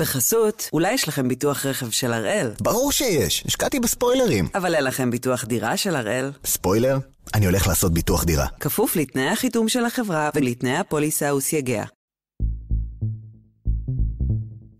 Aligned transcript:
בחסות, 0.00 0.68
אולי 0.72 0.92
יש 0.92 1.08
לכם 1.08 1.28
ביטוח 1.28 1.66
רכב 1.66 1.90
של 1.90 2.12
הראל. 2.12 2.50
ברור 2.60 2.92
שיש, 2.92 3.44
השקעתי 3.46 3.80
בספוילרים. 3.80 4.48
אבל 4.54 4.74
אין 4.74 4.84
לכם 4.84 5.10
ביטוח 5.10 5.44
דירה 5.44 5.76
של 5.76 5.96
הראל. 5.96 6.32
ספוילר? 6.44 6.98
אני 7.34 7.46
הולך 7.46 7.66
לעשות 7.66 7.94
ביטוח 7.94 8.24
דירה. 8.24 8.46
כפוף 8.60 8.96
לתנאי 8.96 9.28
החיתום 9.28 9.68
של 9.68 9.84
החברה 9.84 10.30
ולתנאי 10.34 10.76
הפוליסה 10.76 11.34
וסייגיה. 11.34 11.84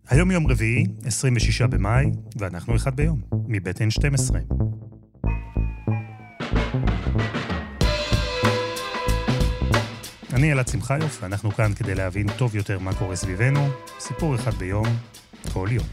היום 0.08 0.30
יום 0.30 0.46
רביעי, 0.46 0.86
26 1.04 1.62
במאי, 1.62 2.06
ואנחנו 2.36 2.76
אחד 2.76 2.96
ביום, 2.96 3.20
מבית 3.48 3.76
N12. 3.78 4.34
אני 10.32 10.52
אלעד 10.52 10.68
שמחיוף, 10.68 11.22
ואנחנו 11.22 11.50
כאן 11.50 11.74
כדי 11.74 11.94
להבין 11.94 12.26
טוב 12.38 12.54
יותר 12.54 12.78
מה 12.78 12.98
קורה 12.98 13.16
סביבנו. 13.16 13.68
סיפור 13.98 14.34
אחד 14.34 14.54
ביום, 14.54 14.86
כל 15.52 15.68
יום. 15.72 15.86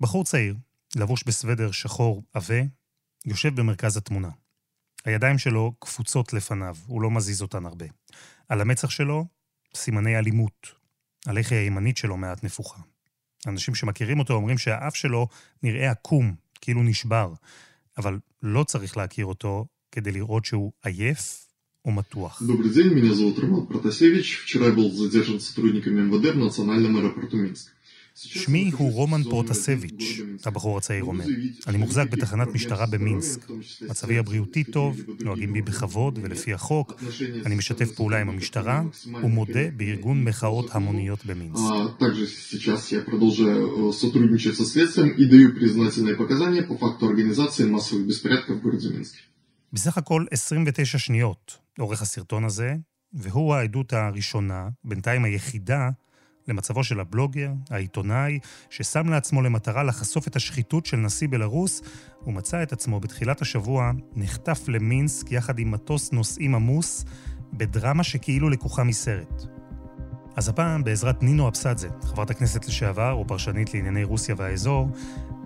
בחור 0.00 0.24
צעיר, 0.24 0.54
לבוש 0.96 1.24
בסוודר 1.26 1.70
שחור 1.70 2.22
עבה, 2.32 2.60
יושב 3.26 3.60
במרכז 3.60 3.96
התמונה. 3.96 4.28
הידיים 5.04 5.38
שלו 5.38 5.72
קפוצות 5.78 6.32
לפניו, 6.32 6.76
הוא 6.86 7.02
לא 7.02 7.10
מזיז 7.10 7.42
אותן 7.42 7.66
הרבה. 7.66 7.86
על 8.48 8.60
המצח 8.60 8.90
שלו, 8.90 9.26
סימני 9.74 10.18
אלימות. 10.18 10.74
הלחי 11.26 11.54
הימנית 11.54 11.96
שלו 11.96 12.16
מעט 12.16 12.44
נפוחה. 12.44 12.80
אנשים 13.46 13.74
שמכירים 13.74 14.18
אותו 14.18 14.34
אומרים 14.34 14.58
שהאף 14.58 14.94
שלו 14.94 15.28
נראה 15.62 15.90
עקום, 15.90 16.34
כאילו 16.60 16.82
נשבר, 16.82 17.32
אבל 17.97 18.19
לא 18.43 18.63
צריך 18.63 18.97
להכיר 18.97 19.25
אותו 19.25 19.65
כדי 19.91 20.11
לראות 20.11 20.45
שהוא 20.45 20.71
עייף 20.83 21.45
או 21.85 21.91
מתוח. 21.91 22.41
Добрый 22.41 22.69
день, 22.69 22.93
меня 22.93 23.13
зовут 23.13 23.39
Роман 23.39 23.65
Протасевич. 23.67 24.41
Вчера 24.43 24.71
был 24.71 24.91
задержан 24.91 25.39
сотрудниками 25.39 26.01
МВД 26.01 26.35
в 26.35 26.37
национальном 26.37 26.97
аэропорту 26.97 27.37
Минск. 27.37 27.71
שמי 28.16 28.70
הוא 28.76 28.92
רומן 28.92 29.22
פרוטסביץ', 29.22 30.20
הבחור 30.44 30.78
הצעיר 30.78 31.04
אומר. 31.04 31.24
אני 31.66 31.78
מוחזק 31.78 32.10
בתחנת 32.10 32.48
משטרה 32.48 32.86
במינסק. 32.86 33.50
מצבי 33.88 34.18
הבריאותי 34.18 34.64
טוב, 34.64 35.00
נוהגים 35.24 35.52
בי 35.52 35.62
בכבוד 35.62 36.18
ולפי 36.22 36.54
החוק, 36.54 37.02
אני 37.46 37.54
משתף 37.54 37.90
פעולה 37.90 38.20
עם 38.20 38.28
המשטרה 38.28 38.82
ומודה 39.22 39.70
בארגון 39.76 40.24
מחאות 40.24 40.74
המוניות 40.74 41.26
במינסק. 41.26 41.60
בסך 49.72 49.98
הכל 49.98 50.24
29 50.30 50.98
שניות 50.98 51.58
אורך 51.78 52.02
הסרטון 52.02 52.44
הזה, 52.44 52.74
והוא 53.12 53.54
העדות 53.54 53.92
הראשונה, 53.92 54.68
בינתיים 54.84 55.24
היחידה, 55.24 55.90
למצבו 56.48 56.84
של 56.84 57.00
הבלוגר, 57.00 57.50
העיתונאי, 57.70 58.38
ששם 58.70 59.08
לעצמו 59.08 59.42
למטרה 59.42 59.82
לחשוף 59.82 60.28
את 60.28 60.36
השחיתות 60.36 60.86
של 60.86 60.96
נשיא 60.96 61.28
בלרוס, 61.30 61.82
ומצא 62.26 62.62
את 62.62 62.72
עצמו 62.72 63.00
בתחילת 63.00 63.42
השבוע 63.42 63.90
נחטף 64.16 64.68
למינסק 64.68 65.32
יחד 65.32 65.58
עם 65.58 65.70
מטוס 65.70 66.12
נוסעים 66.12 66.54
עמוס, 66.54 67.04
בדרמה 67.52 68.04
שכאילו 68.04 68.50
לקוחה 68.50 68.84
מסרט. 68.84 69.42
אז 70.36 70.48
הפעם, 70.48 70.84
בעזרת 70.84 71.22
נינו 71.22 71.48
אבסדזה, 71.48 71.88
חברת 72.02 72.30
הכנסת 72.30 72.66
לשעבר 72.66 73.18
ופרשנית 73.20 73.74
לענייני 73.74 74.04
רוסיה 74.04 74.34
והאזור, 74.38 74.88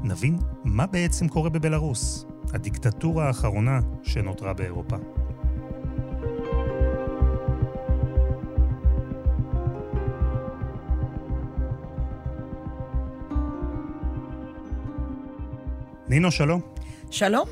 נבין 0.03 0.39
מה 0.65 0.87
בעצם 0.87 1.28
קורה 1.28 1.51
בבלרוס, 1.51 2.27
הדיקטטורה 2.53 3.27
האחרונה 3.27 3.81
שנותרה 4.03 4.53
באירופה. 4.53 4.97
נינו, 16.11 16.30
שלום. 16.30 16.61
שלום. 17.10 17.48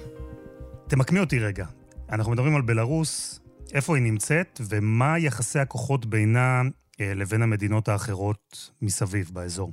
תמקמי 0.88 1.20
אותי 1.20 1.38
רגע. 1.38 1.66
אנחנו 2.12 2.32
מדברים 2.32 2.56
על 2.56 2.62
בלרוס, 2.62 3.40
איפה 3.74 3.96
היא 3.96 4.02
נמצאת 4.02 4.60
ומה 4.68 5.18
יחסי 5.18 5.58
הכוחות 5.58 6.06
בינה 6.06 6.62
אה, 7.00 7.12
לבין 7.14 7.42
המדינות 7.42 7.88
האחרות 7.88 8.70
מסביב 8.82 9.30
באזור. 9.32 9.72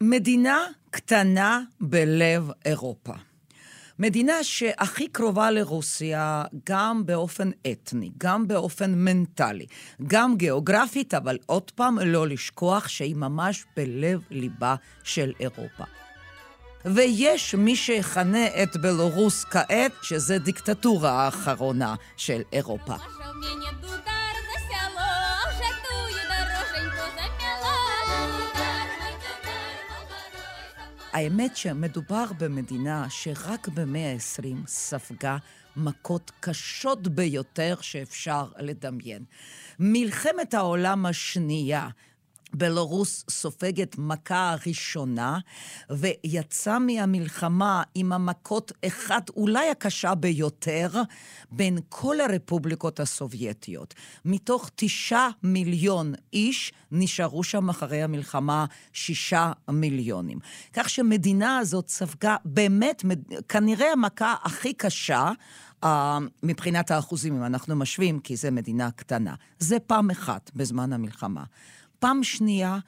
מדינה 0.00 0.58
קטנה 0.90 1.60
בלב 1.80 2.50
אירופה. 2.64 3.12
מדינה 3.98 4.34
שהכי 4.42 5.08
קרובה 5.08 5.50
לרוסיה 5.50 6.44
גם 6.68 7.06
באופן 7.06 7.50
אתני, 7.72 8.10
גם 8.18 8.48
באופן 8.48 8.94
מנטלי, 8.94 9.66
גם 10.06 10.36
גיאוגרפית, 10.36 11.14
אבל 11.14 11.38
עוד 11.46 11.70
פעם, 11.70 11.98
לא 11.98 12.28
לשכוח 12.28 12.88
שהיא 12.88 13.16
ממש 13.16 13.64
בלב 13.76 14.20
ליבה 14.30 14.74
של 15.04 15.32
אירופה. 15.40 15.84
ויש 16.94 17.54
מי 17.54 17.76
שיכנה 17.76 18.46
את 18.62 18.76
בלרוס 18.76 19.44
כעת, 19.44 19.92
שזה 20.02 20.38
דיקטטורה 20.38 21.10
האחרונה 21.10 21.94
של 22.16 22.42
אירופה. 22.52 22.94
האמת 31.12 31.56
שמדובר 31.56 32.24
במדינה 32.38 33.06
שרק 33.10 33.68
במאה 33.68 34.12
ה-20 34.12 34.66
ספגה 34.66 35.36
מכות 35.76 36.30
קשות 36.40 37.08
ביותר 37.08 37.74
שאפשר 37.80 38.44
לדמיין. 38.58 39.24
מלחמת 39.78 40.54
העולם 40.54 41.06
השנייה 41.06 41.88
בלרוס 42.54 43.24
סופגת 43.30 43.96
מכה 43.98 44.54
ראשונה, 44.66 45.38
ויצא 45.90 46.78
מהמלחמה 46.78 47.82
עם 47.94 48.12
המכות 48.12 48.72
אחת, 48.86 49.28
אולי 49.28 49.70
הקשה 49.70 50.14
ביותר, 50.14 50.88
בין 51.50 51.78
כל 51.88 52.20
הרפובליקות 52.20 53.00
הסובייטיות. 53.00 53.94
מתוך 54.24 54.70
תשעה 54.76 55.30
מיליון 55.42 56.14
איש, 56.32 56.72
נשארו 56.92 57.44
שם 57.44 57.68
אחרי 57.68 58.02
המלחמה 58.02 58.64
שישה 58.92 59.52
מיליונים. 59.70 60.38
כך 60.72 60.88
שמדינה 60.88 61.58
הזאת 61.58 61.88
ספגה 61.88 62.36
באמת, 62.44 63.04
כנראה 63.48 63.92
המכה 63.92 64.34
הכי 64.42 64.72
קשה, 64.74 65.30
Uh, 65.84 65.88
מבחינת 66.42 66.90
האחוזים, 66.90 67.36
אם 67.36 67.44
אנחנו 67.44 67.76
משווים, 67.76 68.20
כי 68.20 68.36
זו 68.36 68.48
מדינה 68.52 68.90
קטנה. 68.90 69.34
זה 69.58 69.78
פעם 69.80 70.10
אחת 70.10 70.50
בזמן 70.54 70.92
המלחמה. 70.92 71.44
פעם 71.98 72.22
שנייה, 72.22 72.78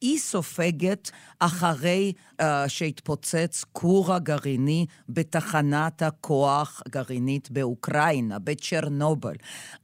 היא 0.00 0.18
סופגת 0.18 1.10
אחרי 1.38 2.12
uh, 2.42 2.44
שהתפוצץ 2.68 3.64
כור 3.72 4.14
הגרעיני 4.14 4.86
בתחנת 5.08 6.02
הכוח 6.02 6.82
הגרעינית 6.86 7.50
באוקראינה, 7.50 8.38
בצ'רנובל. 8.38 9.34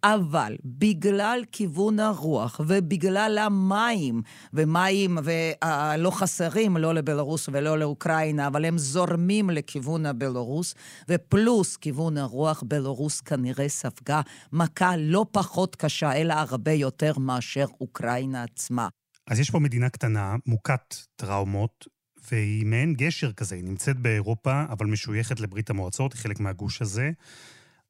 אבל 0.05 0.57
בגלל 0.65 1.43
כיוון 1.53 2.01
הרוח 2.01 2.61
ובגלל 2.67 3.39
המים, 3.39 4.23
ומים 4.55 5.19
uh, 5.19 5.67
לא 5.99 6.11
חסרים, 6.11 6.77
לא 6.77 6.95
לבלרוס 6.95 7.49
ולא 7.53 7.79
לאוקראינה, 7.79 8.47
אבל 8.47 8.65
הם 8.65 8.79
זורמים 8.79 9.51
לכיוון 9.51 10.07
הבלרוס, 10.07 10.75
ופלוס 11.09 11.77
כיוון 11.77 12.17
הרוח, 12.19 12.63
בלרוס 12.67 13.21
כנראה 13.21 13.69
ספגה 13.69 14.21
מכה 14.53 14.97
לא 14.97 15.27
פחות 15.33 15.77
קשה, 15.77 16.13
אלא 16.13 16.35
הרבה 16.35 16.73
יותר 16.73 17.13
מאשר 17.19 17.67
אוקראינה 17.81 18.43
עצמה. 18.43 18.89
אז 19.27 19.41
יש 19.41 19.51
פה 19.51 19.59
מדינה 19.59 19.89
קטנה, 19.89 20.37
מוכת 20.47 20.95
טראומות, 21.17 21.87
והיא 22.31 22.67
מעין 22.67 22.95
גשר 22.95 23.33
כזה, 23.33 23.55
היא 23.55 23.65
נמצאת 23.65 23.99
באירופה, 23.99 24.65
אבל 24.69 24.87
משויכת 24.87 25.41
לברית 25.41 25.71
המועצות, 25.71 26.13
היא 26.13 26.21
חלק 26.21 26.41
מהגוש 26.41 26.83
הזה. 26.83 27.11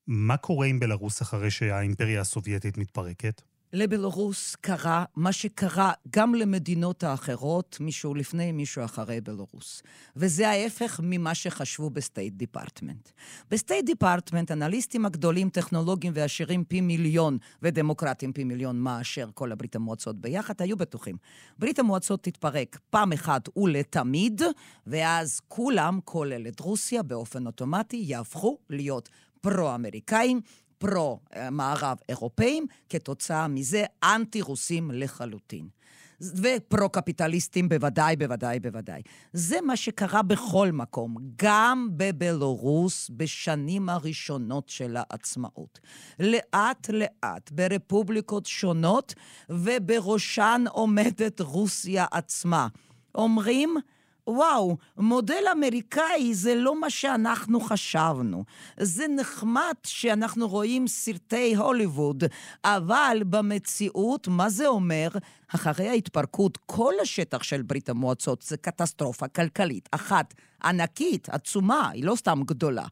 מה 0.06 0.37
קורה 0.37 0.67
עם 0.67 0.81
בלרוס 0.81 1.23
אחרי 1.23 1.50
שהאימפריה 1.50 2.21
הסובייטית 2.21 2.78
מתפרקת? 2.78 3.43
לבלרוס 3.75 4.57
קרה 4.61 5.05
מה 5.17 5.33
שקרה 5.33 5.93
גם 6.11 6.35
למדינות 6.35 7.05
האחרות, 7.05 7.76
מישהו 7.81 8.15
לפני, 8.15 8.53
מישהו 8.53 8.85
אחרי 8.85 9.21
בלרוס. 9.21 9.82
וזה 10.17 10.49
ההפך 10.49 11.00
ממה 11.03 11.35
שחשבו 11.35 11.91
ב 11.91 11.98
State 11.98 12.35
Department. 12.35 13.08
ב 13.50 13.56
State 13.56 13.87
Department, 13.87 14.50
אנליסטים 14.50 15.06
הגדולים, 15.06 15.49
טכנולוגים 15.49 16.12
ועשירים 16.17 16.65
פי 16.65 16.81
מיליון, 16.81 17.38
ודמוקרטים 17.62 18.32
פי 18.32 18.44
מיליון 18.44 18.81
מאשר 18.81 19.29
כל 19.35 19.53
הברית 19.53 19.77
המועצות 19.77 20.20
ביחד, 20.20 20.55
היו 20.59 20.77
בטוחים. 20.77 21.17
ברית 21.59 21.79
המועצות 21.79 22.23
תתפרק 22.23 22.79
פעם 22.91 23.12
אחת 23.12 23.49
ולתמיד, 23.56 24.43
ואז 24.87 25.41
כולם, 25.49 25.99
כולל 26.05 26.49
את 26.49 26.61
רוסיה, 26.61 27.03
באופן 27.03 27.47
אוטומטי, 27.47 27.97
יהפכו 28.06 28.59
להיות 28.70 29.09
פרו-אמריקאים, 29.41 30.41
פרו-מערב 30.84 31.98
אירופאים, 32.08 32.66
כתוצאה 32.88 33.48
מזה 33.48 33.84
אנטי-רוסים 34.04 34.90
לחלוטין. 34.94 35.69
ופרו-קפיטליסטים 36.20 37.69
בוודאי, 37.69 38.16
בוודאי, 38.16 38.60
בוודאי. 38.60 39.02
זה 39.32 39.60
מה 39.60 39.76
שקרה 39.76 40.22
בכל 40.22 40.72
מקום, 40.72 41.16
גם 41.36 41.88
בבלרוס 41.96 43.10
בשנים 43.16 43.88
הראשונות 43.88 44.69
של 44.69 44.96
העצמאות. 44.96 45.81
לאט-לאט, 46.20 47.50
ברפובליקות 47.52 48.46
שונות, 48.46 49.14
ובראשן 49.48 50.64
עומדת 50.70 51.40
רוסיה 51.40 52.06
עצמה. 52.10 52.69
אומרים, 53.14 53.76
וואו, 54.26 54.76
מודל 54.97 55.44
אמריקאי 55.53 56.35
זה 56.35 56.55
לא 56.55 56.81
מה 56.81 56.91
שאנחנו 56.91 57.61
חשבנו. 57.61 58.44
זה 58.81 59.06
נחמד 59.09 59.75
שאנחנו 59.87 60.49
רואים 60.49 60.87
סרטי 60.87 61.55
הוליווד, 61.55 62.25
אבל 62.65 63.23
במציאות, 63.26 64.29
מה 64.29 64.49
זה 64.50 64.67
אומר? 64.67 65.09
אחרי 65.49 65.88
ההתפרקות, 65.88 66.59
כל 66.67 66.94
השטח 67.03 67.43
של 67.43 67.62
ברית 67.62 67.88
המועצות 67.88 68.43
זה 68.43 68.56
קטסטרופה 68.56 69.29
כלכלית 69.29 69.88
אחת, 69.93 70.35
ענקית, 70.65 71.29
עצומה, 71.29 71.91
היא 71.91 72.05
לא 72.05 72.15
סתם 72.17 72.41
גדולה. 72.47 72.87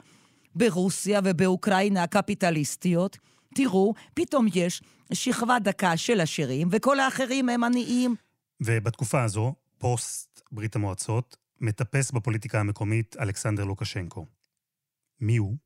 ברוסיה 0.54 1.20
ובאוקראינה 1.24 2.02
הקפיטליסטיות, 2.02 3.18
תראו, 3.54 3.94
פתאום 4.14 4.46
יש 4.54 4.82
שכבה 5.12 5.58
דקה 5.58 5.96
של 5.96 6.20
עשירים, 6.20 6.68
וכל 6.70 7.00
האחרים 7.00 7.48
הם 7.48 7.64
עניים. 7.64 8.14
ובתקופה 8.60 9.22
הזו, 9.22 9.54
פוסט 9.82 10.42
ברית 10.52 10.76
המועצות, 10.76 11.36
מטפס 11.60 12.10
בפוליטיקה 12.10 12.60
המקומית 12.60 13.16
אלכסנדר 13.20 13.64
לוקשנקו. 13.64 14.26
מי 15.20 15.36
הוא? 15.36 15.56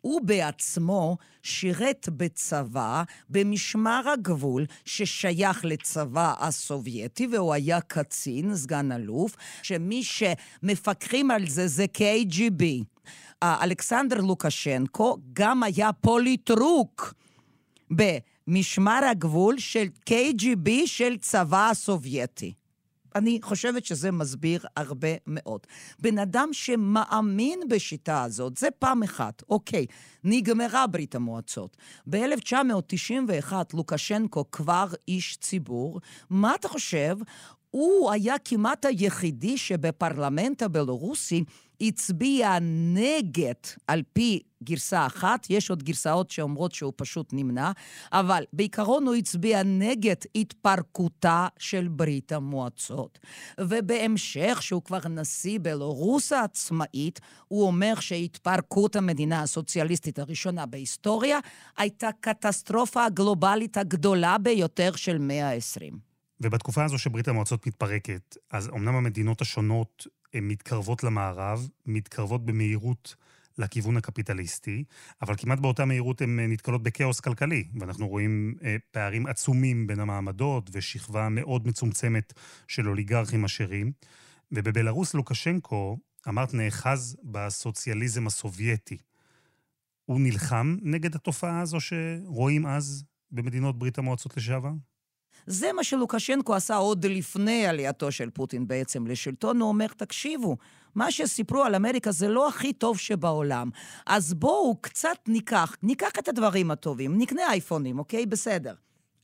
הוא 0.00 0.20
בעצמו 0.24 1.16
שירת 1.42 2.08
בצבא, 2.16 3.02
במשמר 3.28 4.02
הגבול, 4.12 4.66
ששייך 4.84 5.64
לצבא 5.64 6.34
הסובייטי, 6.38 7.26
והוא 7.26 7.54
היה 7.54 7.80
קצין, 7.80 8.56
סגן 8.56 8.92
אלוף, 8.92 9.36
שמי 9.62 10.02
שמפקחים 10.04 11.30
על 11.30 11.48
זה 11.48 11.68
זה 11.68 11.86
KGB. 11.98 12.64
אלכסנדר 13.44 14.20
לוקשנקו 14.20 15.18
גם 15.32 15.62
היה 15.62 15.92
פוליטרוק 15.92 17.14
במשמר 17.90 19.00
הגבול 19.10 19.58
של 19.58 19.86
KGB 20.10 20.70
של 20.86 21.16
צבא 21.18 21.70
הסובייטי. 21.70 22.59
אני 23.14 23.38
חושבת 23.42 23.84
שזה 23.84 24.10
מסביר 24.10 24.64
הרבה 24.76 25.08
מאוד. 25.26 25.60
בן 25.98 26.18
אדם 26.18 26.48
שמאמין 26.52 27.60
בשיטה 27.68 28.22
הזאת, 28.22 28.56
זה 28.56 28.68
פעם 28.78 29.02
אחת. 29.02 29.42
אוקיי, 29.48 29.86
נגמרה 30.24 30.86
ברית 30.86 31.14
המועצות. 31.14 31.76
ב-1991 32.10 33.52
לוקשנקו 33.74 34.50
כבר 34.50 34.86
איש 35.08 35.36
ציבור. 35.40 36.00
מה 36.30 36.54
אתה 36.54 36.68
חושב? 36.68 37.16
הוא 37.70 38.10
היה 38.10 38.34
כמעט 38.44 38.84
היחידי 38.84 39.58
שבפרלמנט 39.58 40.62
הבלורוסי 40.62 41.44
הצביע 41.80 42.58
נגד, 42.94 43.54
על 43.86 44.02
פי 44.12 44.40
גרסה 44.62 45.06
אחת, 45.06 45.46
יש 45.50 45.70
עוד 45.70 45.82
גרסאות 45.82 46.30
שאומרות 46.30 46.72
שהוא 46.72 46.92
פשוט 46.96 47.32
נמנע, 47.32 47.72
אבל 48.12 48.44
בעיקרון 48.52 49.06
הוא 49.06 49.14
הצביע 49.14 49.62
נגד 49.62 50.14
התפרקותה 50.34 51.46
של 51.58 51.88
ברית 51.88 52.32
המועצות. 52.32 53.18
ובהמשך, 53.60 54.58
שהוא 54.62 54.82
כבר 54.82 54.98
נשיא 55.10 55.58
בלרוס 55.62 56.32
העצמאית, 56.32 57.20
הוא 57.48 57.66
אומר 57.66 57.94
שהתפרקות 58.00 58.96
המדינה 58.96 59.42
הסוציאליסטית 59.42 60.18
הראשונה 60.18 60.66
בהיסטוריה 60.66 61.38
הייתה 61.78 62.08
קטסטרופה 62.20 63.04
הגלובלית 63.04 63.76
הגדולה 63.76 64.38
ביותר 64.38 64.96
של 64.96 65.18
מאה 65.18 65.50
ה-20. 65.50 65.94
ובתקופה 66.40 66.84
הזו 66.84 66.98
שברית 66.98 67.28
המועצות 67.28 67.66
מתפרקת, 67.66 68.36
אז 68.50 68.68
אמנם 68.68 68.94
המדינות 68.94 69.40
השונות 69.40 70.06
הן 70.34 70.48
מתקרבות 70.48 71.04
למערב, 71.04 71.68
מתקרבות 71.86 72.46
במהירות 72.46 73.14
לכיוון 73.58 73.96
הקפיטליסטי, 73.96 74.84
אבל 75.22 75.34
כמעט 75.36 75.58
באותה 75.58 75.84
מהירות 75.84 76.20
הן 76.20 76.40
נתקלות 76.40 76.82
בכאוס 76.82 77.20
כלכלי, 77.20 77.64
ואנחנו 77.80 78.08
רואים 78.08 78.54
אה, 78.62 78.76
פערים 78.90 79.26
עצומים 79.26 79.86
בין 79.86 80.00
המעמדות 80.00 80.70
ושכבה 80.72 81.28
מאוד 81.28 81.66
מצומצמת 81.66 82.32
של 82.68 82.88
אוליגרכים 82.88 83.44
עשירים. 83.44 83.92
ובבלארוס 84.52 85.14
לוקשנקו, 85.14 85.98
אמרת, 86.28 86.54
נאחז 86.54 87.16
בסוציאליזם 87.24 88.26
הסובייטי. 88.26 88.98
הוא 90.04 90.20
נלחם 90.20 90.76
נגד 90.82 91.14
התופעה 91.14 91.60
הזו 91.60 91.78
שרואים 91.80 92.66
אז 92.66 93.04
במדינות 93.30 93.78
ברית 93.78 93.98
המועצות 93.98 94.36
לשעבר? 94.36 94.72
זה 95.50 95.72
מה 95.72 95.84
שלוקשנקו 95.84 96.54
עשה 96.54 96.76
עוד 96.76 97.06
לפני 97.06 97.66
עלייתו 97.66 98.12
של 98.12 98.30
פוטין 98.30 98.68
בעצם 98.68 99.06
לשלטון. 99.06 99.60
הוא 99.60 99.68
אומר, 99.68 99.86
תקשיבו, 99.86 100.56
מה 100.94 101.10
שסיפרו 101.10 101.62
על 101.62 101.74
אמריקה 101.74 102.12
זה 102.12 102.28
לא 102.28 102.48
הכי 102.48 102.72
טוב 102.72 102.98
שבעולם. 102.98 103.70
אז 104.06 104.34
בואו 104.34 104.76
קצת 104.80 105.18
ניקח, 105.28 105.76
ניקח 105.82 106.10
את 106.18 106.28
הדברים 106.28 106.70
הטובים, 106.70 107.18
נקנה 107.18 107.42
אייפונים, 107.50 107.98
אוקיי? 107.98 108.26
בסדר. 108.26 108.74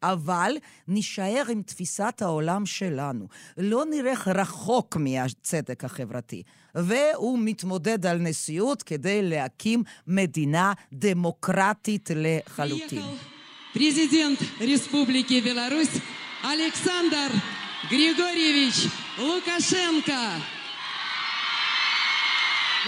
אבל 0.03 0.53
נישאר 0.89 1.43
עם 1.51 1.63
תפיסת 1.63 2.23
העולם 2.23 2.67
שלנו. 2.67 3.29
לא 3.59 3.85
נלך 3.91 4.29
רחוק 4.29 4.97
מהצדק 4.97 5.85
החברתי. 5.85 6.43
והוא 6.75 7.39
מתמודד 7.43 8.07
על 8.07 8.19
נשיאות 8.19 8.83
כדי 8.83 9.23
להקים 9.23 9.83
מדינה 10.07 10.73
דמוקרטית 10.93 12.11
לחלוטין. 12.15 13.03
президент 13.76 14.40
Республики 14.60 15.40
Беларусь 15.42 16.02
Александр 16.44 17.32
Григорьевич 17.90 18.90
Лукашенко. 19.18 20.42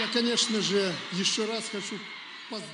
Я, 0.00 0.08
конечно 0.12 0.60
же, 0.60 0.92
еще 1.12 1.44
раз 1.46 1.64
хочу 1.70 1.96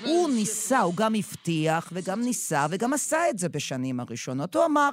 הוא 0.05 0.31
ניסה, 0.31 0.81
הוא 0.81 0.95
גם 0.95 1.15
הבטיח 1.15 1.89
וגם 1.93 2.21
ניסה 2.21 2.67
וגם 2.71 2.93
עשה 2.93 3.31
את 3.31 3.39
זה 3.39 3.49
בשנים 3.49 4.01
הראשונות. 4.01 4.57
הוא 4.57 4.65
אמר, 4.65 4.91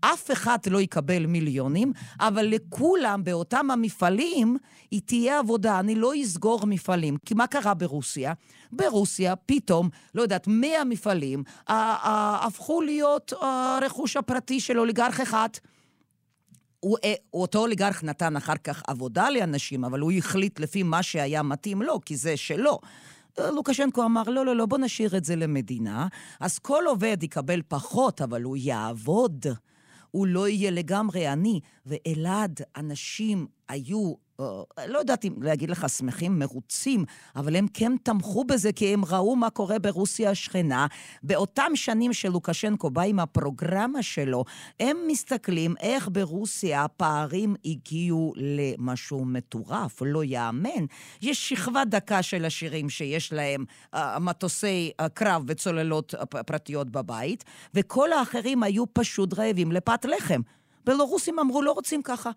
אף 0.00 0.30
אחד 0.30 0.58
לא 0.70 0.80
יקבל 0.80 1.26
מיליונים, 1.26 1.92
אבל 2.20 2.46
לכולם 2.46 3.24
באותם 3.24 3.70
המפעלים 3.70 4.56
היא 4.90 5.00
תהיה 5.04 5.38
עבודה, 5.38 5.80
אני 5.80 5.94
לא 5.94 6.12
אסגור 6.22 6.66
מפעלים. 6.66 7.16
כי 7.26 7.34
מה 7.34 7.46
קרה 7.46 7.74
ברוסיה? 7.74 8.32
ברוסיה 8.72 9.36
פתאום, 9.36 9.88
לא 10.14 10.22
יודעת, 10.22 10.46
100 10.46 10.84
מפעלים 10.84 11.42
הפכו 11.68 12.80
להיות 12.80 13.32
הרכוש 13.40 14.16
הפרטי 14.16 14.60
של 14.60 14.78
אוליגרך 14.78 15.20
אחד. 15.20 15.48
הוא, 16.80 16.98
אה, 17.04 17.14
אותו 17.34 17.58
אוליגרך 17.58 18.04
נתן 18.04 18.36
אחר 18.36 18.56
כך 18.64 18.82
עבודה 18.86 19.30
לאנשים, 19.30 19.84
אבל 19.84 20.00
הוא 20.00 20.12
החליט 20.12 20.60
לפי 20.60 20.82
מה 20.82 21.02
שהיה 21.02 21.42
מתאים 21.42 21.82
לו, 21.82 22.00
כי 22.06 22.16
זה 22.16 22.36
שלו. 22.36 22.78
לוקשנקו 23.38 24.04
אמר, 24.04 24.22
לא, 24.22 24.46
לא, 24.46 24.56
לא, 24.56 24.66
בוא 24.66 24.78
נשאיר 24.78 25.16
את 25.16 25.24
זה 25.24 25.36
למדינה. 25.36 26.06
אז 26.40 26.58
כל 26.58 26.82
עובד 26.86 27.22
יקבל 27.22 27.62
פחות, 27.68 28.22
אבל 28.22 28.42
הוא 28.42 28.56
יעבוד. 28.56 29.46
הוא 30.10 30.26
לא 30.26 30.48
יהיה 30.48 30.70
לגמרי 30.70 31.26
עני. 31.26 31.60
ואלעד, 31.86 32.60
אנשים 32.76 33.46
היו 33.68 34.14
לא 34.86 34.98
יודעת 34.98 35.24
אם 35.24 35.42
להגיד 35.42 35.70
לך 35.70 35.88
שמחים, 35.88 36.38
מרוצים, 36.38 37.04
אבל 37.36 37.56
הם 37.56 37.66
כן 37.74 37.92
תמכו 38.02 38.44
בזה 38.44 38.72
כי 38.72 38.94
הם 38.94 39.04
ראו 39.04 39.36
מה 39.36 39.50
קורה 39.50 39.78
ברוסיה 39.78 40.30
השכנה. 40.30 40.86
באותם 41.22 41.72
שנים 41.74 42.12
שלוקשנקו 42.12 42.90
בא 42.90 43.02
עם 43.02 43.20
הפרוגרמה 43.20 44.02
שלו, 44.02 44.44
הם 44.80 44.96
מסתכלים 45.06 45.74
איך 45.80 46.08
ברוסיה 46.12 46.84
הפערים 46.84 47.54
הגיעו 47.64 48.32
למשהו 48.36 49.24
מטורף, 49.24 50.02
לא 50.06 50.24
יאמן. 50.24 50.84
יש 51.22 51.48
שכבה 51.48 51.84
דקה 51.84 52.22
של 52.22 52.44
עשירים 52.44 52.90
שיש 52.90 53.32
להם 53.32 53.64
uh, 53.94 53.98
מטוסי 54.20 54.90
uh, 55.02 55.08
קרב 55.08 55.42
וצוללות 55.46 56.14
uh, 56.14 56.24
פרטיות 56.26 56.90
בבית, 56.90 57.44
וכל 57.74 58.12
האחרים 58.12 58.62
היו 58.62 58.84
פשוט 58.92 59.38
רעבים 59.38 59.72
לפת 59.72 60.04
לחם. 60.04 60.40
בלורוסים 60.84 61.38
אמרו, 61.38 61.62
לא 61.62 61.72
רוצים 61.72 62.02
ככה. 62.02 62.30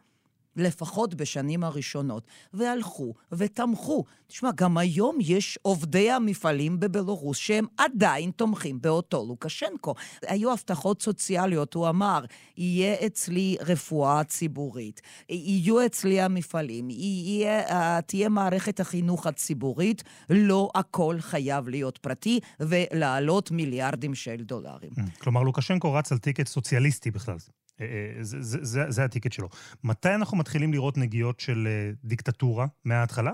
לפחות 0.56 1.16
בשנים 1.16 1.64
הראשונות, 1.64 2.28
והלכו 2.54 3.14
ותמכו. 3.32 4.04
תשמע, 4.28 4.50
גם 4.56 4.78
היום 4.78 5.18
יש 5.22 5.60
עובדי 5.62 6.12
המפעלים 6.12 6.80
בבלרוס 6.80 7.38
שהם 7.38 7.66
עדיין 7.78 8.32
תומכים 8.32 8.82
באותו 8.82 9.26
לוקשנקו. 9.28 9.96
היו 10.22 10.52
הבטחות 10.52 11.02
סוציאליות, 11.02 11.74
הוא 11.74 11.90
אמר, 11.90 12.26
יהיה 12.58 12.96
אצלי 13.06 13.58
רפואה 13.62 14.24
ציבורית, 14.24 15.02
יהיו 15.30 15.86
אצלי 15.86 16.22
המפעלים, 16.22 16.90
יהיה, 16.90 18.02
תהיה 18.02 18.30
מערכת 18.30 18.80
החינוך 18.80 19.28
הציבורית, 19.28 20.04
לא 20.30 20.70
הכל 20.76 21.16
חייב 21.20 21.70
להיות 21.70 21.98
פרטי 21.98 22.40
ולעלות 22.60 23.52
מיליארדים 23.52 24.16
של 24.16 24.36
דולרים. 24.36 24.92
כלומר, 25.18 25.42
לוקשנקו 25.42 25.94
רץ 25.94 26.12
על 26.12 26.18
טיקט 26.18 26.48
סוציאליסטי 26.48 27.12
בכלל. 27.12 27.38
אה, 27.82 27.86
אה, 27.86 28.24
זה, 28.24 28.42
זה, 28.42 28.58
זה, 28.62 28.86
זה 28.90 29.04
הטיקט 29.04 29.32
שלו. 29.32 29.50
מתי 29.84 30.16
אנחנו 30.16 30.38
מתחילים 30.38 30.74
לראות 30.74 30.98
נגיעות 30.98 31.40
של 31.40 31.68
אה, 31.68 31.92
דיקטטורה? 32.04 32.68
מההתחלה? 32.86 33.32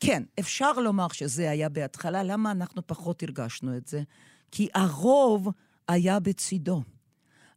כן, 0.00 0.22
אפשר 0.40 0.72
לומר 0.72 1.08
שזה 1.08 1.50
היה 1.50 1.68
בהתחלה. 1.68 2.22
למה 2.22 2.50
אנחנו 2.50 2.86
פחות 2.86 3.22
הרגשנו 3.22 3.76
את 3.76 3.86
זה? 3.86 4.02
כי 4.50 4.68
הרוב 4.74 5.48
היה 5.88 6.20
בצידו. 6.20 6.82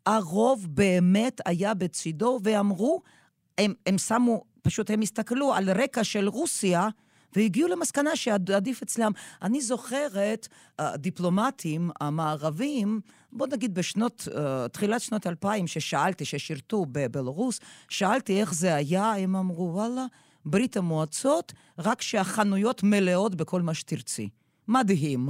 הרוב 0.05 0.67
באמת 0.69 1.41
היה 1.45 1.73
בצידו, 1.73 2.39
ואמרו, 2.43 3.01
הם, 3.57 3.73
הם 3.85 3.97
שמו, 3.97 4.43
פשוט 4.61 4.89
הם 4.91 5.01
הסתכלו 5.01 5.53
על 5.53 5.69
רקע 5.69 6.03
של 6.03 6.27
רוסיה, 6.27 6.89
והגיעו 7.35 7.69
למסקנה 7.69 8.15
שעדיף 8.15 8.81
אצלם. 8.81 9.11
אני 9.41 9.61
זוכרת 9.61 10.47
דיפלומטים 10.95 11.91
המערבים, 12.01 12.99
בוא 13.31 13.47
נגיד 13.47 13.73
בשנות, 13.73 14.27
uh, 14.31 14.67
תחילת 14.71 15.01
שנות 15.01 15.27
2000, 15.27 15.67
ששאלתי, 15.67 16.25
ששירתו 16.25 16.85
בבלרוס, 16.91 17.59
שאלתי 17.89 18.41
איך 18.41 18.53
זה 18.53 18.75
היה, 18.75 19.11
הם 19.11 19.35
אמרו, 19.35 19.73
וואלה, 19.73 20.05
ברית 20.45 20.77
המועצות, 20.77 21.53
רק 21.79 22.01
שהחנויות 22.01 22.83
מלאות 22.83 23.35
בכל 23.35 23.61
מה 23.61 23.73
שתרצי. 23.73 24.29
מדהים. 24.67 25.29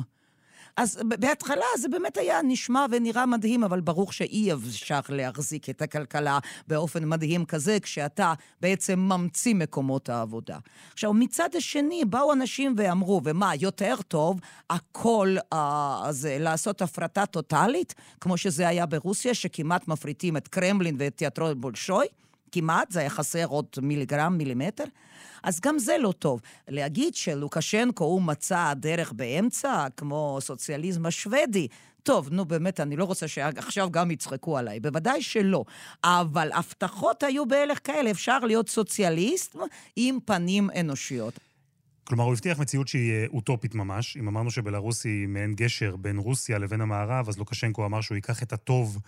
אז 0.77 0.99
בהתחלה 1.03 1.65
זה 1.77 1.89
באמת 1.89 2.17
היה 2.17 2.39
נשמע 2.43 2.85
ונראה 2.91 3.25
מדהים, 3.25 3.63
אבל 3.63 3.81
ברור 3.81 4.11
שאי 4.11 4.53
אפשר 4.53 4.99
להחזיק 5.09 5.69
את 5.69 5.81
הכלכלה 5.81 6.39
באופן 6.67 7.09
מדהים 7.09 7.45
כזה, 7.45 7.77
כשאתה 7.79 8.33
בעצם 8.61 8.99
ממציא 8.99 9.55
מקומות 9.55 10.09
העבודה. 10.09 10.57
עכשיו, 10.93 11.13
מצד 11.13 11.49
השני, 11.55 12.05
באו 12.05 12.33
אנשים 12.33 12.73
ואמרו, 12.77 13.21
ומה, 13.23 13.55
יותר 13.55 13.95
טוב 14.07 14.39
הכל 14.69 15.35
אה, 15.53 16.07
זה 16.09 16.37
לעשות 16.39 16.81
הפרטה 16.81 17.25
טוטאלית, 17.25 17.95
כמו 18.21 18.37
שזה 18.37 18.67
היה 18.67 18.85
ברוסיה, 18.85 19.33
שכמעט 19.33 19.87
מפריטים 19.87 20.37
את 20.37 20.47
קרמלין 20.47 20.95
ואת 20.99 21.17
תיאטרון 21.17 21.61
בולשוי? 21.61 22.05
כמעט, 22.55 22.91
זה 22.91 22.99
היה 22.99 23.09
חסר 23.09 23.45
עוד 23.45 23.65
מיליגרם, 23.81 24.37
מילימטר. 24.37 24.83
אז 25.43 25.59
גם 25.59 25.79
זה 25.79 25.97
לא 25.97 26.11
טוב. 26.11 26.41
להגיד 26.67 27.15
שלוקשנקו 27.15 28.03
הוא 28.03 28.21
מצא 28.21 28.73
דרך 28.75 29.11
באמצע, 29.11 29.87
כמו 29.97 30.37
סוציאליזם 30.41 31.05
השוודי, 31.05 31.67
טוב, 32.03 32.29
נו 32.31 32.45
באמת, 32.45 32.79
אני 32.79 32.95
לא 32.95 33.03
רוצה 33.03 33.27
שעכשיו 33.27 33.91
גם 33.91 34.11
יצחקו 34.11 34.57
עליי. 34.57 34.79
בוודאי 34.79 35.21
שלא. 35.21 35.63
אבל 36.03 36.51
הבטחות 36.53 37.23
היו 37.23 37.45
בהלך 37.45 37.79
כאלה, 37.83 38.11
אפשר 38.11 38.39
להיות 38.39 38.69
סוציאליסט 38.69 39.55
עם 39.95 40.17
פנים 40.25 40.69
אנושיות. 40.79 41.39
כלומר, 42.07 42.23
הוא 42.23 42.33
הבטיח 42.33 42.59
מציאות 42.59 42.87
שהיא 42.87 43.11
אה, 43.11 43.25
אוטופית 43.33 43.75
ממש. 43.75 44.17
אם 44.17 44.27
אמרנו 44.27 44.51
שבלרוס 44.51 45.05
היא 45.05 45.27
מעין 45.27 45.55
גשר 45.55 45.95
בין 45.95 46.17
רוסיה 46.17 46.57
לבין 46.57 46.81
המערב, 46.81 47.29
אז 47.29 47.37
לוקשנקו 47.37 47.85
אמר 47.85 48.01
שהוא 48.01 48.15
ייקח 48.15 48.43
את 48.43 48.53
הטוב 48.53 48.99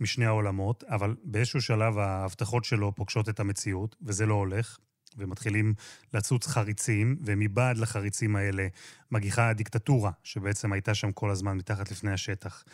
משני 0.00 0.26
העולמות, 0.26 0.84
אבל 0.84 1.14
באיזשהו 1.24 1.60
שלב 1.60 1.98
ההבטחות 1.98 2.64
שלו 2.64 2.94
פוגשות 2.94 3.28
את 3.28 3.40
המציאות, 3.40 3.96
וזה 4.02 4.26
לא 4.26 4.34
הולך. 4.34 4.78
ומתחילים 5.18 5.74
לצוץ 6.14 6.46
חריצים, 6.46 7.16
ומבעד 7.24 7.78
לחריצים 7.78 8.36
האלה 8.36 8.66
מגיחה 9.10 9.48
הדיקטטורה, 9.48 10.10
שבעצם 10.24 10.72
הייתה 10.72 10.94
שם 10.94 11.12
כל 11.12 11.30
הזמן 11.30 11.56
מתחת 11.56 11.90
לפני 11.90 12.12
השטח. 12.12 12.64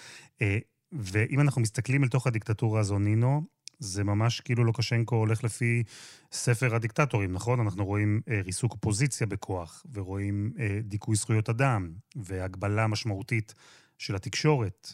אה, 0.42 0.58
ואם 0.92 1.40
אנחנו 1.40 1.62
מסתכלים 1.62 2.04
אל 2.04 2.08
תוך 2.08 2.26
הדיקטטורה 2.26 2.80
הזו, 2.80 2.98
נינו, 2.98 3.42
זה 3.80 4.04
ממש 4.04 4.40
כאילו 4.40 4.64
לוקשנקו 4.64 5.16
הולך 5.16 5.44
לפי 5.44 5.82
ספר 6.32 6.74
הדיקטטורים, 6.74 7.32
נכון? 7.32 7.60
אנחנו 7.60 7.84
רואים 7.84 8.20
אה, 8.28 8.40
ריסוק 8.44 8.72
אופוזיציה 8.72 9.26
בכוח, 9.26 9.86
ורואים 9.92 10.52
אה, 10.58 10.78
דיכוי 10.82 11.16
זכויות 11.16 11.48
אדם, 11.48 11.92
והגבלה 12.16 12.86
משמעותית 12.86 13.54
של 13.98 14.14
התקשורת, 14.14 14.92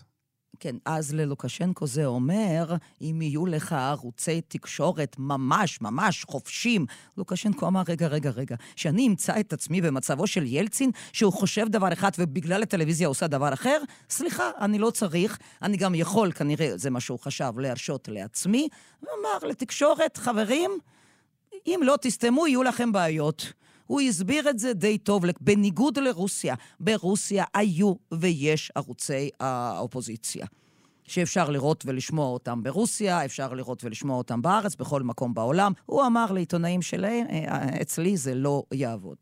כן, 0.60 0.76
אז 0.84 1.14
ללוקשנקו 1.14 1.86
זה 1.86 2.06
אומר, 2.06 2.74
אם 3.00 3.22
יהיו 3.22 3.46
לך 3.46 3.72
ערוצי 3.72 4.40
תקשורת 4.40 5.16
ממש 5.18 5.80
ממש 5.80 6.24
חופשים, 6.24 6.86
לוקשנקו 7.16 7.66
אמר, 7.66 7.82
רגע, 7.88 8.06
רגע, 8.06 8.30
רגע, 8.30 8.56
שאני 8.76 9.08
אמצא 9.08 9.40
את 9.40 9.52
עצמי 9.52 9.80
במצבו 9.80 10.26
של 10.26 10.44
ילצין, 10.46 10.90
שהוא 11.12 11.32
חושב 11.32 11.66
דבר 11.68 11.92
אחד 11.92 12.10
ובגלל 12.18 12.62
הטלוויזיה 12.62 13.08
עושה 13.08 13.26
דבר 13.26 13.52
אחר, 13.52 13.82
סליחה, 14.10 14.50
אני 14.60 14.78
לא 14.78 14.90
צריך, 14.90 15.38
אני 15.62 15.76
גם 15.76 15.94
יכול, 15.94 16.32
כנראה, 16.32 16.72
זה 16.76 16.90
מה 16.90 17.00
שהוא 17.00 17.18
חשב, 17.18 17.52
להרשות 17.58 18.08
לעצמי. 18.08 18.68
הוא 19.00 19.08
אמר 19.20 19.48
לתקשורת, 19.48 20.16
חברים, 20.16 20.70
אם 21.66 21.80
לא 21.82 21.94
תסתמו, 22.00 22.46
יהיו 22.46 22.62
לכם 22.62 22.92
בעיות. 22.92 23.52
הוא 23.86 24.00
הסביר 24.00 24.50
את 24.50 24.58
זה 24.58 24.72
די 24.72 24.98
טוב, 24.98 25.24
בניגוד 25.40 25.98
לרוסיה. 25.98 26.54
ברוסיה 26.80 27.44
היו 27.54 27.94
ויש 28.14 28.72
ערוצי 28.74 29.30
האופוזיציה. 29.40 30.46
שאפשר 31.08 31.50
לראות 31.50 31.84
ולשמוע 31.86 32.26
אותם 32.26 32.62
ברוסיה, 32.62 33.24
אפשר 33.24 33.52
לראות 33.52 33.84
ולשמוע 33.84 34.16
אותם 34.16 34.42
בארץ, 34.42 34.76
בכל 34.76 35.02
מקום 35.02 35.34
בעולם. 35.34 35.72
הוא 35.86 36.06
אמר 36.06 36.32
לעיתונאים 36.32 36.82
שלהם, 36.82 37.26
אה, 37.30 37.82
אצלי 37.82 38.16
זה 38.16 38.34
לא 38.34 38.62
יעבוד. 38.72 39.16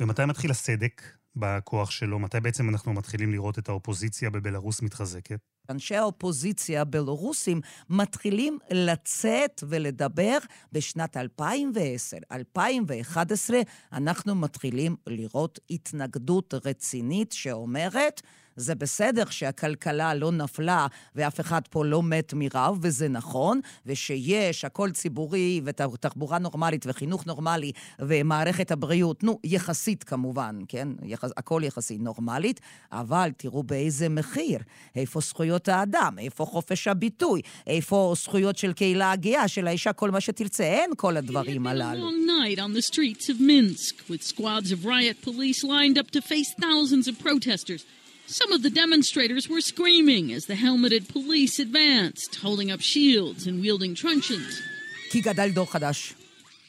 ומתי 0.00 0.24
מתחיל 0.24 0.50
הסדק 0.50 1.02
בכוח 1.36 1.90
שלו? 1.90 2.18
מתי 2.18 2.40
בעצם 2.40 2.68
אנחנו 2.68 2.92
מתחילים 2.92 3.32
לראות 3.32 3.58
את 3.58 3.68
האופוזיציה 3.68 4.30
בבלארוס 4.30 4.82
מתחזקת? 4.82 5.38
אנשי 5.70 5.96
האופוזיציה 5.96 6.80
הבלורוסים 6.80 7.60
מתחילים 7.90 8.58
לצאת 8.70 9.62
ולדבר 9.68 10.38
בשנת 10.72 11.16
2010. 11.16 12.16
2011 12.32 13.58
אנחנו 13.92 14.34
מתחילים 14.34 14.96
לראות 15.06 15.58
התנגדות 15.70 16.54
רצינית 16.64 17.32
שאומרת 17.32 18.22
זה 18.58 18.74
בסדר 18.74 19.24
שהכלכלה 19.30 20.14
לא 20.14 20.32
נפלה 20.32 20.86
ואף 21.14 21.40
אחד 21.40 21.60
פה 21.70 21.84
לא 21.84 22.02
מת 22.02 22.34
מרעב, 22.36 22.78
וזה 22.82 23.08
נכון, 23.08 23.60
ושיש 23.86 24.64
הכל 24.64 24.90
ציבורי 24.90 25.60
ותחבורה 25.64 26.38
נורמלית 26.38 26.86
וחינוך 26.88 27.26
נורמלי 27.26 27.72
ומערכת 27.98 28.70
הבריאות, 28.70 29.24
נו, 29.24 29.38
יחסית 29.44 30.04
כמובן, 30.04 30.58
כן? 30.68 30.88
יחס, 31.04 31.30
הכל 31.36 31.62
יחסית 31.64 32.00
נורמלית, 32.00 32.60
אבל 32.92 33.30
תראו 33.36 33.62
באיזה 33.62 34.08
מחיר. 34.08 34.58
איפה 34.96 35.20
זכויות 35.20 35.68
האדם? 35.68 36.16
איפה 36.18 36.44
חופש 36.44 36.88
הביטוי? 36.88 37.40
איפה 37.66 38.14
זכויות 38.16 38.58
של 38.58 38.72
קהילה 38.72 39.12
הגאה, 39.12 39.48
של 39.48 39.66
האישה, 39.66 39.92
כל 39.92 40.10
מה 40.10 40.20
שתרצה? 40.20 40.64
אין 40.64 40.90
כל 40.96 41.16
הדברים 41.16 41.66
הללו. 41.66 42.06
Some 48.27 48.51
of 48.51 48.63
the 48.63 48.69
demonstrators 48.69 49.47
were 49.47 49.61
screaming 49.61 50.31
as 50.31 50.45
the 50.45 50.55
helmeted 50.55 51.07
police 51.07 51.59
advanced, 51.59 52.35
holding 52.35 52.71
up 52.71 52.81
shields 52.81 53.45
and 53.47 53.61
wielding 53.61 53.95
truncheons. 53.95 54.61
כי 55.11 55.21
גדל 55.21 55.49
דור 55.49 55.71
חדש. 55.71 56.13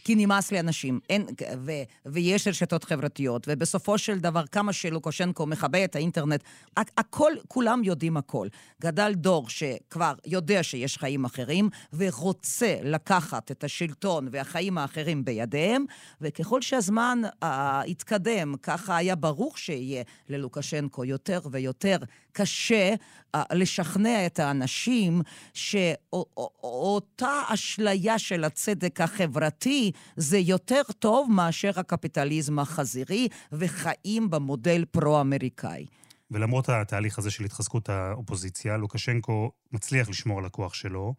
כי 0.10 0.16
נמאס 0.16 0.52
לאנשים, 0.52 1.00
אין, 1.10 1.26
ו, 1.66 1.72
ויש 2.06 2.48
רשתות 2.48 2.84
חברתיות, 2.84 3.48
ובסופו 3.48 3.98
של 3.98 4.20
דבר, 4.20 4.46
כמה 4.46 4.74
שלוקושנקו 4.74 5.46
מכבה 5.46 5.84
את 5.84 5.96
האינטרנט, 5.96 6.44
הכל, 6.78 7.32
כולם 7.48 7.84
יודעים 7.84 8.18
הכל. 8.18 8.48
גדל 8.82 9.14
דור 9.16 9.50
שכבר 9.50 10.14
יודע 10.26 10.64
שיש 10.64 10.98
חיים 10.98 11.26
אחרים, 11.26 11.70
ורוצה 11.94 12.76
לקחת 12.84 13.52
את 13.52 13.64
השלטון 13.64 14.28
והחיים 14.32 14.78
האחרים 14.78 15.26
בידיהם, 15.26 15.86
וככל 16.22 16.62
שהזמן 16.62 17.22
uh, 17.26 17.46
התקדם, 17.88 18.56
ככה 18.64 18.98
היה 18.98 19.16
ברור 19.16 19.58
שיהיה 19.58 20.04
ללוקשנקו 20.30 21.06
יותר 21.06 21.40
ויותר 21.52 21.98
קשה 22.40 22.94
uh, 22.94 23.40
לשכנע 23.54 24.26
את 24.26 24.40
האנשים 24.40 25.22
שאותה 25.54 27.42
אשליה 27.48 28.20
של 28.20 28.44
הצדק 28.44 29.02
החברתי 29.02 29.92
זה 30.16 30.38
יותר 30.38 30.82
טוב 31.00 31.32
מאשר 31.32 31.72
הקפיטליזם 31.76 32.60
החזירי 32.60 33.28
וחיים 33.52 34.30
במודל 34.30 34.86
פרו-אמריקאי. 34.92 35.86
ולמרות 36.32 36.70
התהליך 36.70 37.20
הזה 37.20 37.32
של 37.32 37.46
התחזקות 37.46 37.90
האופוזיציה, 37.90 38.78
לוקשנקו 38.78 39.52
מצליח 39.72 40.10
לשמור 40.10 40.40
על 40.40 40.46
הכוח 40.46 40.74
שלו, 40.74 41.14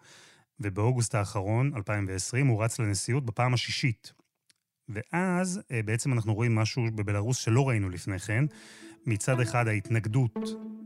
ובאוגוסט 0.61 1.15
האחרון, 1.15 1.73
2020, 1.77 2.47
הוא 2.47 2.65
רץ 2.65 2.79
לנשיאות 2.79 3.25
בפעם 3.25 3.55
השישית. 3.55 4.13
ואז 4.89 5.61
אה, 5.71 5.83
בעצם 5.83 6.13
אנחנו 6.13 6.35
רואים 6.35 6.55
משהו 6.55 6.83
בבלארוס 6.95 7.39
שלא 7.39 7.69
ראינו 7.69 7.91
לפני 7.91 8.19
כן. 8.19 8.45
מצד 9.07 9.41
אחד 9.41 9.69
ההתנגדות 9.69 10.39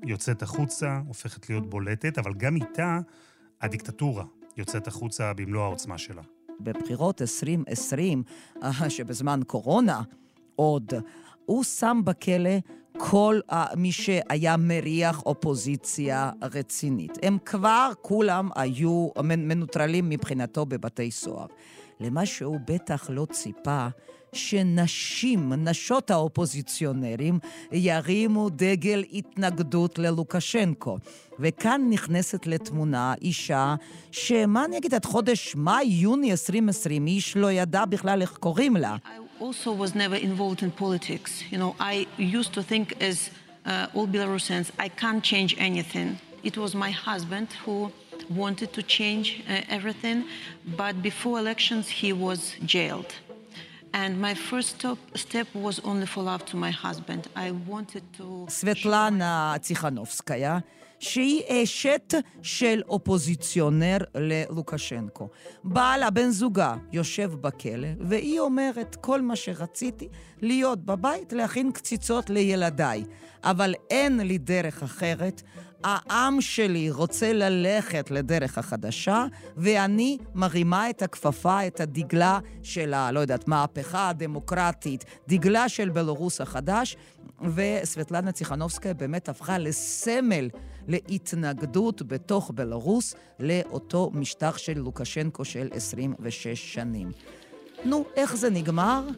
יוצאת 0.05 0.43
החוצה, 0.43 1.01
הופכת 1.07 1.51
להיות 1.51 1.71
בולטת, 1.71 2.19
אבל 2.19 2.35
גם 2.35 2.57
איתה 2.57 2.99
הדיקטטורה 3.61 4.25
יוצאת 4.57 4.87
החוצה 4.87 5.33
במלוא 5.33 5.63
העוצמה 5.63 5.99
שלה. 5.99 6.23
בבחירות 6.61 7.23
2020, 7.23 8.23
אה, 8.63 8.91
שבזמן 8.91 9.41
קורונה 9.47 10.03
עוד, 10.57 10.93
הוא 11.47 11.65
שם 11.65 12.01
בכלא 12.05 12.59
כל 12.99 13.41
מי 13.77 13.93
שהיה 13.93 14.57
מריח 14.57 15.23
אופוזיציה 15.23 16.31
רצינית. 16.43 17.19
הם 17.23 17.39
כבר 17.45 17.91
כולם 18.03 18.49
היו 18.57 19.09
מנוטרלים 19.25 20.09
מבחינתו 20.09 20.67
בבתי 20.67 21.11
סוהר. 21.11 21.47
למה 22.01 22.27
שהוא 22.27 22.59
בטח 22.67 23.11
לא 23.11 23.27
ציפה 23.31 23.89
שנשים, 24.33 25.53
נשות 25.53 26.11
האופוזיציונרים, 26.11 27.39
ירימו 27.73 28.51
דגל 28.51 29.05
התנגדות 29.13 29.99
ללוקשנקו. 29.99 30.99
וכאן 31.39 31.81
נכנסת 31.91 32.47
לתמונה 32.47 33.15
אישה 33.23 33.75
שמה 34.11 34.65
אני 34.65 34.79
אגיד, 34.79 34.95
עד 34.95 35.05
חודש 35.05 35.57
מאי, 35.57 35.85
יוני 35.85 36.31
2020, 36.31 37.07
איש 37.07 37.37
לא 37.37 37.53
ידע 37.53 37.85
בכלל 37.85 38.21
איך 38.21 38.37
קוראים 38.37 38.77
לה. 38.77 38.97
Uh, 43.67 43.87
all 43.95 44.07
Belarusians, 44.07 44.71
I 44.79 44.89
can't 44.89 45.23
change 45.25 45.57
anything. 45.57 46.09
It 46.43 46.59
was 46.59 46.75
my 46.75 46.91
husband 46.91 47.49
who 47.65 47.91
wanted 48.31 48.73
to 48.73 48.83
change 48.83 49.27
uh, 49.49 49.77
everything, 49.77 50.19
but 50.77 50.95
before 51.03 51.39
elections, 51.39 51.85
he 52.01 52.11
was 52.13 52.41
jailed. 52.75 53.13
And 54.03 54.13
my 54.21 54.35
first 54.35 54.71
stop, 54.77 54.99
step 55.15 55.49
was 55.55 55.77
only 55.91 56.07
for 56.07 56.23
love 56.31 56.43
to 56.51 56.57
my 56.57 56.73
husband. 56.87 57.23
I 57.37 57.49
wanted 57.71 58.03
to... 58.19 58.47
סבטלנה 58.49 59.55
ציחנובסקיה, 59.61 60.59
שהיא 60.99 61.43
אשת 61.49 62.15
של 62.43 62.83
אופוזיציונר 62.89 63.99
ללוקשנקו. 64.15 65.29
בעלה, 65.65 66.11
בן 66.11 66.31
זוגה, 66.31 66.77
יושב 66.93 67.33
בכלא, 67.41 67.89
והיא 68.01 68.41
אומרת, 68.41 68.97
כל 69.01 69.21
מה 69.23 69.37
שרציתי, 69.37 70.09
להיות 70.43 70.85
בבית, 70.85 71.33
להכין 71.33 71.73
קציצות 71.73 72.31
לילדיי. 72.31 73.05
אבל 73.45 73.75
אין 73.91 74.21
לי 74.21 74.39
דרך 74.39 74.83
אחרת. 74.83 75.43
העם 75.85 76.41
שלי 76.41 76.91
רוצה 76.91 77.33
ללכת 77.33 78.11
לדרך 78.11 78.59
החדשה, 78.59 79.25
ואני 79.57 80.19
מרימה 80.35 80.91
את 80.91 81.03
הכפפה, 81.03 81.67
את 81.67 81.81
הדגלה 81.81 82.39
של 82.63 82.95
ה... 82.95 83.13
לא 83.13 83.21
יודעת, 83.21 83.49
מהפכה 83.49 84.09
הדמוקרטית, 84.09 85.05
דגלה 85.29 85.69
של 85.69 85.89
בלרוס 85.89 86.41
החדש, 86.41 86.97
וסבטלנה 87.55 88.33
ציחנובסקיה 88.33 88.95
באמת 88.95 89.29
הפכה 89.29 89.59
לסמל 89.59 90.49
להתנגדות 90.89 92.03
בתוך 92.03 92.51
בלרוס 92.55 93.15
לאותו 93.41 94.11
משטח 94.15 94.59
של 94.59 94.79
לוקשנקו 94.79 95.45
של 95.45 95.69
26 95.73 96.75
שנים. 96.75 97.13
נו, 97.85 98.05
איך 98.17 98.37
זה 98.37 98.51
נגמר? 98.51 99.09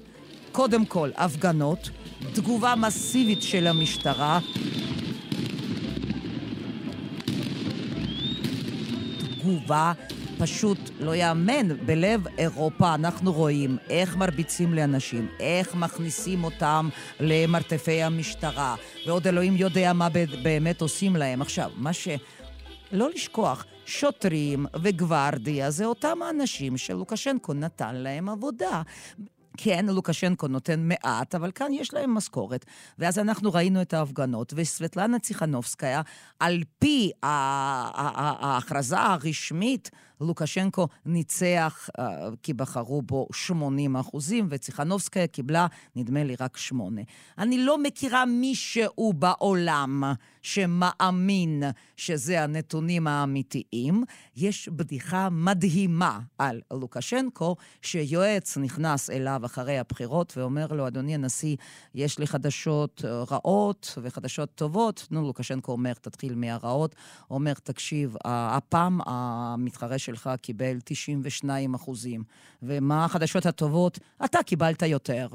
קודם 0.53 0.87
כל, 0.87 1.11
הפגנות, 1.17 1.91
תגובה 2.35 2.75
מסיבית 2.75 3.43
של 3.43 3.67
המשטרה, 3.67 4.39
תגובה 9.47 9.93
פשוט 10.39 10.79
לא 11.01 11.15
יאמן. 11.15 11.87
בלב 11.87 12.27
אירופה 12.39 12.95
אנחנו 12.95 13.33
רואים 13.33 13.77
איך 13.91 14.17
מרביצים 14.17 14.75
לאנשים, 14.75 15.29
איך 15.41 15.75
מכניסים 15.75 16.45
אותם 16.45 16.89
למרתפי 17.21 18.03
המשטרה, 18.03 18.75
ועוד 19.07 19.27
אלוהים 19.27 19.57
יודע 19.57 19.93
מה 19.93 20.09
באמת 20.43 20.81
עושים 20.81 21.17
להם. 21.17 21.43
עכשיו, 21.43 21.71
מה 21.77 21.93
ש... 21.93 22.09
לא 22.93 23.11
לשכוח, 23.15 23.65
שוטרים 23.87 24.67
וגוורדיה 24.83 25.71
זה 25.71 25.85
אותם 25.85 26.19
האנשים 26.23 26.77
שלוקשנקו 26.77 27.55
נתן 27.55 27.95
להם 27.95 28.29
עבודה. 28.29 28.83
כן, 29.57 29.87
לוקשנקו 29.89 30.49
נותן 30.49 30.89
מעט, 30.89 31.35
אבל 31.35 31.51
כאן 31.55 31.73
יש 31.73 31.95
להם 31.95 32.15
משכורת. 32.15 32.65
ואז 32.99 33.19
אנחנו 33.19 33.53
ראינו 33.53 33.83
את 33.83 33.95
ההפגנות, 33.95 34.53
וסבטלנה 34.57 35.19
ציחנובסקיה, 35.19 36.03
על 36.41 36.63
פי 36.79 37.11
ההכרזה 37.23 38.99
הרשמית, 38.99 39.91
לוקשנקו 40.21 40.89
ניצח 41.07 41.89
uh, 41.99 42.03
כי 42.43 42.53
בחרו 42.55 43.03
בו 43.03 43.27
80 43.33 43.97
אחוזים, 43.97 44.47
וציחנובסקיה 44.51 45.27
קיבלה, 45.27 45.67
נדמה 45.97 46.25
לי, 46.25 46.35
רק 46.41 46.57
שמונה. 46.57 47.03
אני 47.39 47.59
לא 47.59 47.83
מכירה 47.83 48.25
מישהו 48.25 49.13
בעולם 49.13 50.03
שמאמין 50.43 51.63
שזה 51.97 52.43
הנתונים 52.43 53.07
האמיתיים. 53.07 54.05
יש 54.37 54.69
בדיחה 54.69 55.29
מדהימה 55.31 56.21
על 56.39 56.61
לוקשנקו, 56.71 57.57
שיועץ 57.83 58.57
נכנס 58.57 59.11
אליו 59.11 59.41
אחרי 59.45 59.79
הבחירות 59.79 60.33
ואומר 60.37 60.67
לו, 60.67 60.87
אדוני 60.87 61.15
הנשיא, 61.15 61.57
יש 61.95 62.19
לי 62.19 62.27
חדשות 62.27 63.05
רעות 63.31 63.99
וחדשות 64.03 64.55
טובות. 64.55 65.07
נו, 65.11 65.23
לוקשנקו 65.27 65.73
אומר, 65.73 65.93
תתחיל 65.93 66.35
מהרעות. 66.35 66.95
אומר, 67.31 67.53
תקשיב, 67.53 68.17
הפעם 68.25 69.01
המתחרה 69.07 69.99
שלך 70.07 70.31
קיבל 70.43 70.79
92 70.85 71.75
אחוזים, 71.75 72.25
ומה 72.63 73.05
החדשות 73.05 73.47
הטובות? 73.47 73.99
אתה 74.25 74.39
קיבלת 74.43 74.83
יותר. 74.83 75.29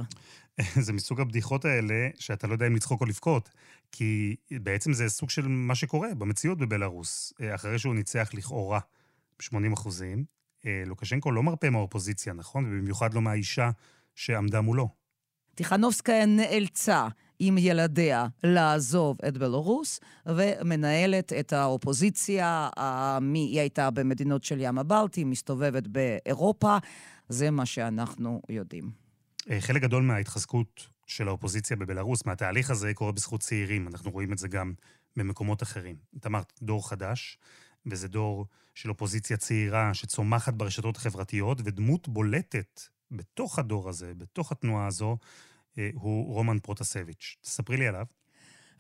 זה 0.86 0.94
מסוג 0.94 1.22
הבדיחות 1.22 1.66
האלה, 1.66 2.10
שאתה 2.20 2.48
לא 2.48 2.54
יודע 2.54 2.68
אם 2.68 2.76
לצחוק 2.76 3.02
או 3.02 3.06
לבכות, 3.06 3.50
כי 3.92 4.36
בעצם 4.52 4.94
זה 4.94 5.10
סוג 5.10 5.30
של 5.30 5.48
מה 5.48 5.76
שקורה 5.76 6.16
במציאות 6.18 6.58
בבלארוס. 6.58 7.34
אחרי 7.56 7.80
שהוא 7.80 7.96
ניצח 7.96 8.30
לכאורה 8.34 8.80
ב-80 9.40 9.74
אחוזים, 9.74 10.26
לוקשנקו 10.86 11.32
לא 11.32 11.44
מרפה 11.44 11.70
מהאופוזיציה, 11.70 12.34
נכון? 12.34 12.66
ובמיוחד 12.66 13.14
לא 13.14 13.22
מהאישה 13.22 13.70
שעמדה 14.16 14.62
מולו. 14.62 15.01
טיכנובסקיה 15.56 16.26
נאלצה 16.26 17.08
עם 17.40 17.58
ילדיה 17.58 18.28
לעזוב 18.44 19.18
את 19.28 19.38
בלרוס, 19.38 20.00
ומנהלת 20.26 21.34
את 21.34 21.54
האופוזיציה. 21.54 22.70
היא 23.34 23.60
הייתה 23.60 23.92
במדינות 23.92 24.44
של 24.44 24.58
ים 24.62 24.78
הבלטי, 24.78 25.24
מסתובבת 25.24 25.88
באירופה. 25.88 26.78
זה 27.30 27.52
מה 27.52 27.66
שאנחנו 27.66 28.42
יודעים. 28.50 28.92
חלק 29.60 29.82
גדול 29.82 30.04
מההתחזקות 30.04 30.88
של 31.08 31.28
האופוזיציה 31.28 31.78
בבלרוס, 31.78 32.26
מהתהליך 32.26 32.70
הזה, 32.70 32.94
קורה 32.94 33.12
בזכות 33.12 33.42
צעירים. 33.42 33.88
אנחנו 33.88 34.12
רואים 34.12 34.34
את 34.34 34.38
זה 34.38 34.48
גם 34.48 34.74
במקומות 35.18 35.64
אחרים. 35.64 35.96
את 36.18 36.26
אמרת 36.26 36.54
דור 36.62 36.90
חדש, 36.90 37.38
וזה 37.86 38.08
דור 38.08 38.46
של 38.76 38.90
אופוזיציה 38.90 39.38
צעירה 39.38 39.94
שצומחת 39.94 40.54
ברשתות 40.54 40.98
החברתיות, 40.98 41.62
ודמות 41.64 42.08
בולטת 42.08 42.82
בתוך 43.12 43.60
הדור 43.60 43.90
הזה, 43.90 44.14
בתוך 44.18 44.52
התנועה 44.52 44.88
הזו, 44.88 45.18
הוא 45.94 46.34
רומן 46.34 46.60
פרוטסביץ'. 46.60 47.38
תספרי 47.42 47.78
לי 47.78 47.88
עליו. 47.88 48.06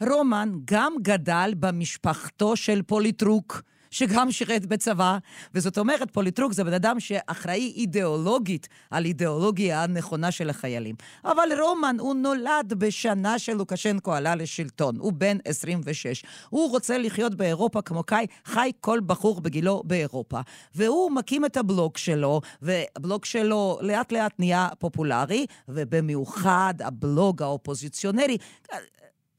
רומן 0.10 0.52
גם 0.65 0.94
גדל 1.02 1.54
במשפחתו 1.60 2.56
של 2.56 2.82
פוליטרוק. 2.82 3.62
שגם 3.91 4.32
שירת 4.32 4.65
בצבא, 4.65 5.17
וזאת 5.54 5.77
אומרת, 5.77 6.12
פוליטרוק 6.12 6.54
זה 6.54 6.63
בן 6.63 6.73
אדם 6.73 6.99
שאחראי 6.99 7.73
אידיאולוגית 7.75 8.67
על 8.91 9.06
אידיאולוגיה 9.06 9.84
הנכונה 9.84 10.32
של 10.32 10.49
החיילים. 10.49 10.95
אבל 11.25 11.49
רומן, 11.62 11.95
הוא 11.99 12.15
נולד 12.15 12.73
בשנה 12.77 13.39
שלוקשנקו 13.39 14.13
עלה 14.13 14.36
לשלטון, 14.36 14.95
הוא 14.97 15.13
בן 15.13 15.38
26. 15.45 16.23
הוא 16.49 16.71
רוצה 16.71 16.97
לחיות 16.97 17.36
באירופה 17.36 17.82
כמו 17.82 18.04
קאי, 18.04 18.25
חי 18.45 18.71
כל 18.80 18.99
בחור 19.06 19.41
בגילו 19.41 19.84
באירופה. 19.86 20.39
והוא 20.75 21.12
מקים 21.12 21.45
את 21.45 21.58
הבלוג 21.58 21.97
שלו, 21.97 22.41
והבלוג 22.62 23.25
שלו 23.25 23.80
לאט 23.82 24.12
לאט 24.12 24.34
נהיה 24.39 24.67
פופולרי, 24.80 25.45
ובמיוחד 25.69 26.73
הבלוג 26.80 27.41
האופוזיציונרי. 27.41 28.38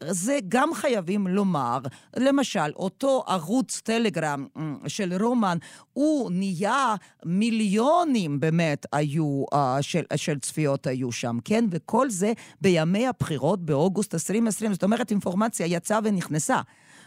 זה 0.08 0.38
גם 0.48 0.74
חייבים 0.74 1.26
לומר, 1.26 1.78
למשל, 2.16 2.72
אותו 2.76 3.24
ערוץ 3.26 3.80
טלגרם 3.84 4.46
של 4.86 5.22
רומן, 5.22 5.58
הוא 5.92 6.30
נהיה 6.30 6.94
מיליונים 7.24 8.40
באמת 8.40 8.86
היו, 8.92 9.44
uh, 9.54 9.56
של, 9.80 10.02
של 10.16 10.38
צפיות 10.38 10.86
היו 10.86 11.12
שם, 11.12 11.38
כן? 11.44 11.64
וכל 11.70 12.10
זה 12.10 12.32
בימי 12.60 13.06
הבחירות 13.06 13.64
באוגוסט 13.64 14.14
2020, 14.14 14.72
זאת 14.72 14.82
אומרת, 14.82 15.10
אינפורמציה 15.10 15.66
יצאה 15.66 15.98
ונכנסה. 16.04 16.60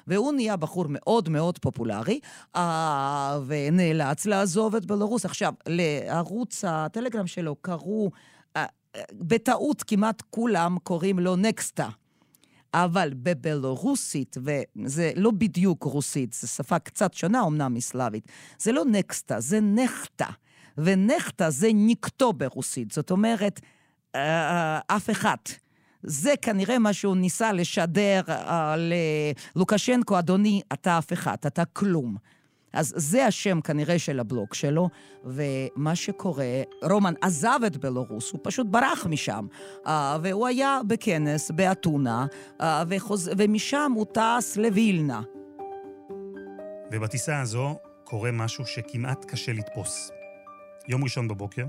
והוא 0.08 0.34
נהיה 0.34 0.58
בחור 0.58 0.86
מאוד 0.90 1.30
מאוד 1.30 1.58
פופולרי, 1.58 2.20
uh, 2.56 2.60
ונאלץ 3.46 4.26
לעזוב 4.26 4.76
את 4.76 4.86
בלרוס. 4.86 5.26
עכשיו, 5.26 5.54
לערוץ 5.68 6.64
הטלגרם 6.68 7.28
שלו 7.28 7.56
קראו, 7.56 8.12
בטעות 9.14 9.84
כמעט 9.84 10.24
כולם 10.30 10.78
קוראים 10.84 11.20
לו 11.20 11.36
נקסטה. 11.36 11.90
אבל 12.76 13.14
בבלורוסית, 13.14 14.38
וזה 14.38 15.12
לא 15.16 15.32
בדיוק 15.32 15.84
רוסית, 15.84 16.34
זו 16.34 16.48
שפה 16.48 16.80
קצת 16.80 17.14
שונה 17.14 17.44
אמנם 17.48 17.74
מסלאבית, 17.74 18.28
זה 18.60 18.72
לא 18.72 18.86
נקסטה, 18.86 19.40
זה 19.40 19.60
נכטה. 19.60 20.28
ונכטה 20.78 21.50
זה 21.50 21.70
ניקטו 21.74 22.34
ברוסית, 22.34 22.92
זאת 22.92 23.12
אומרת, 23.12 23.60
אה, 24.16 24.80
אף 24.88 25.10
אחד. 25.10 25.36
זה 26.04 26.34
כנראה 26.42 26.80
מה 26.80 26.94
שהוא 26.94 27.16
ניסה 27.16 27.52
לשדר 27.52 28.22
אה, 28.30 28.76
ללוקשנקו, 29.56 30.20
אדוני, 30.20 30.62
אתה 30.74 30.98
אף 30.98 31.14
אחד, 31.14 31.36
אתה 31.48 31.66
כלום. 31.66 32.16
אז 32.76 32.94
זה 32.96 33.26
השם 33.26 33.62
כנראה 33.62 34.00
של 34.00 34.20
הבלוג 34.20 34.54
שלו, 34.54 34.90
ומה 35.24 35.96
שקורה, 35.96 36.62
רומן 36.84 37.14
עזב 37.22 37.60
את 37.68 37.78
בלרוס, 37.78 38.32
הוא 38.32 38.40
פשוט 38.44 38.68
ברח 38.70 39.06
משם, 39.10 39.48
uh, 39.86 39.90
והוא 40.22 40.48
היה 40.48 40.80
בכנס 40.88 41.52
באתונה, 41.52 42.26
uh, 42.60 42.64
וחוז... 42.90 43.32
ומשם 43.38 43.92
הוא 43.96 44.06
טס 44.14 44.58
לווילנה. 44.58 45.22
ובטיסה 46.92 47.42
הזו 47.42 47.76
קורה 48.04 48.32
משהו 48.32 48.66
שכמעט 48.66 49.26
קשה 49.26 49.54
לתפוס. 49.54 50.12
יום 50.88 51.04
ראשון 51.04 51.28
בבוקר, 51.28 51.66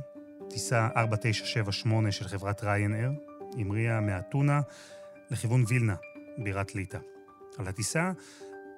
טיסה 0.51 0.89
4978 0.97 2.13
של 2.13 2.29
חברת 2.29 2.65
ריינר, 2.65 3.11
המריאה 3.59 4.01
מאתונה 4.01 4.61
לכיוון 5.31 5.65
וילנה, 5.69 5.95
בירת 6.39 6.75
ליטא. 6.75 6.99
על 7.59 7.69
הטיסה 7.69 8.13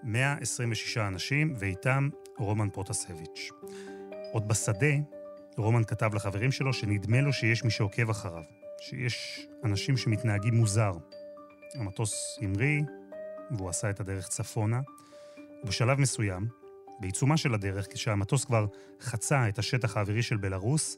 126 0.03 0.99
אנשים, 0.99 1.55
ואיתם 1.59 2.09
רומן 2.39 2.71
פרוטסביץ'. 2.71 3.51
עוד 4.33 4.49
בשדה, 4.49 4.95
רומן 5.57 5.85
כתב 5.85 6.15
לחברים 6.15 6.53
שלו 6.53 6.73
שנדמה 6.73 7.21
לו 7.21 7.33
שיש 7.33 7.65
מי 7.65 7.71
שעוקב 7.71 8.11
אחריו, 8.11 8.43
שיש 8.81 9.47
אנשים 9.65 9.97
שמתנהגים 9.97 10.55
מוזר. 10.55 10.93
המטוס 11.75 12.39
המריא, 12.43 12.83
והוא 13.51 13.69
עשה 13.69 13.91
את 13.91 14.01
הדרך 14.01 14.29
צפונה. 14.29 14.81
ובשלב 15.65 16.01
מסוים, 16.01 16.47
בעיצומה 17.01 17.37
של 17.37 17.55
הדרך, 17.55 17.87
כשהמטוס 17.91 18.45
כבר 18.45 18.67
חצה 19.01 19.49
את 19.49 19.59
השטח 19.59 19.97
האווירי 19.97 20.23
של 20.23 20.37
בלארוס, 20.37 20.97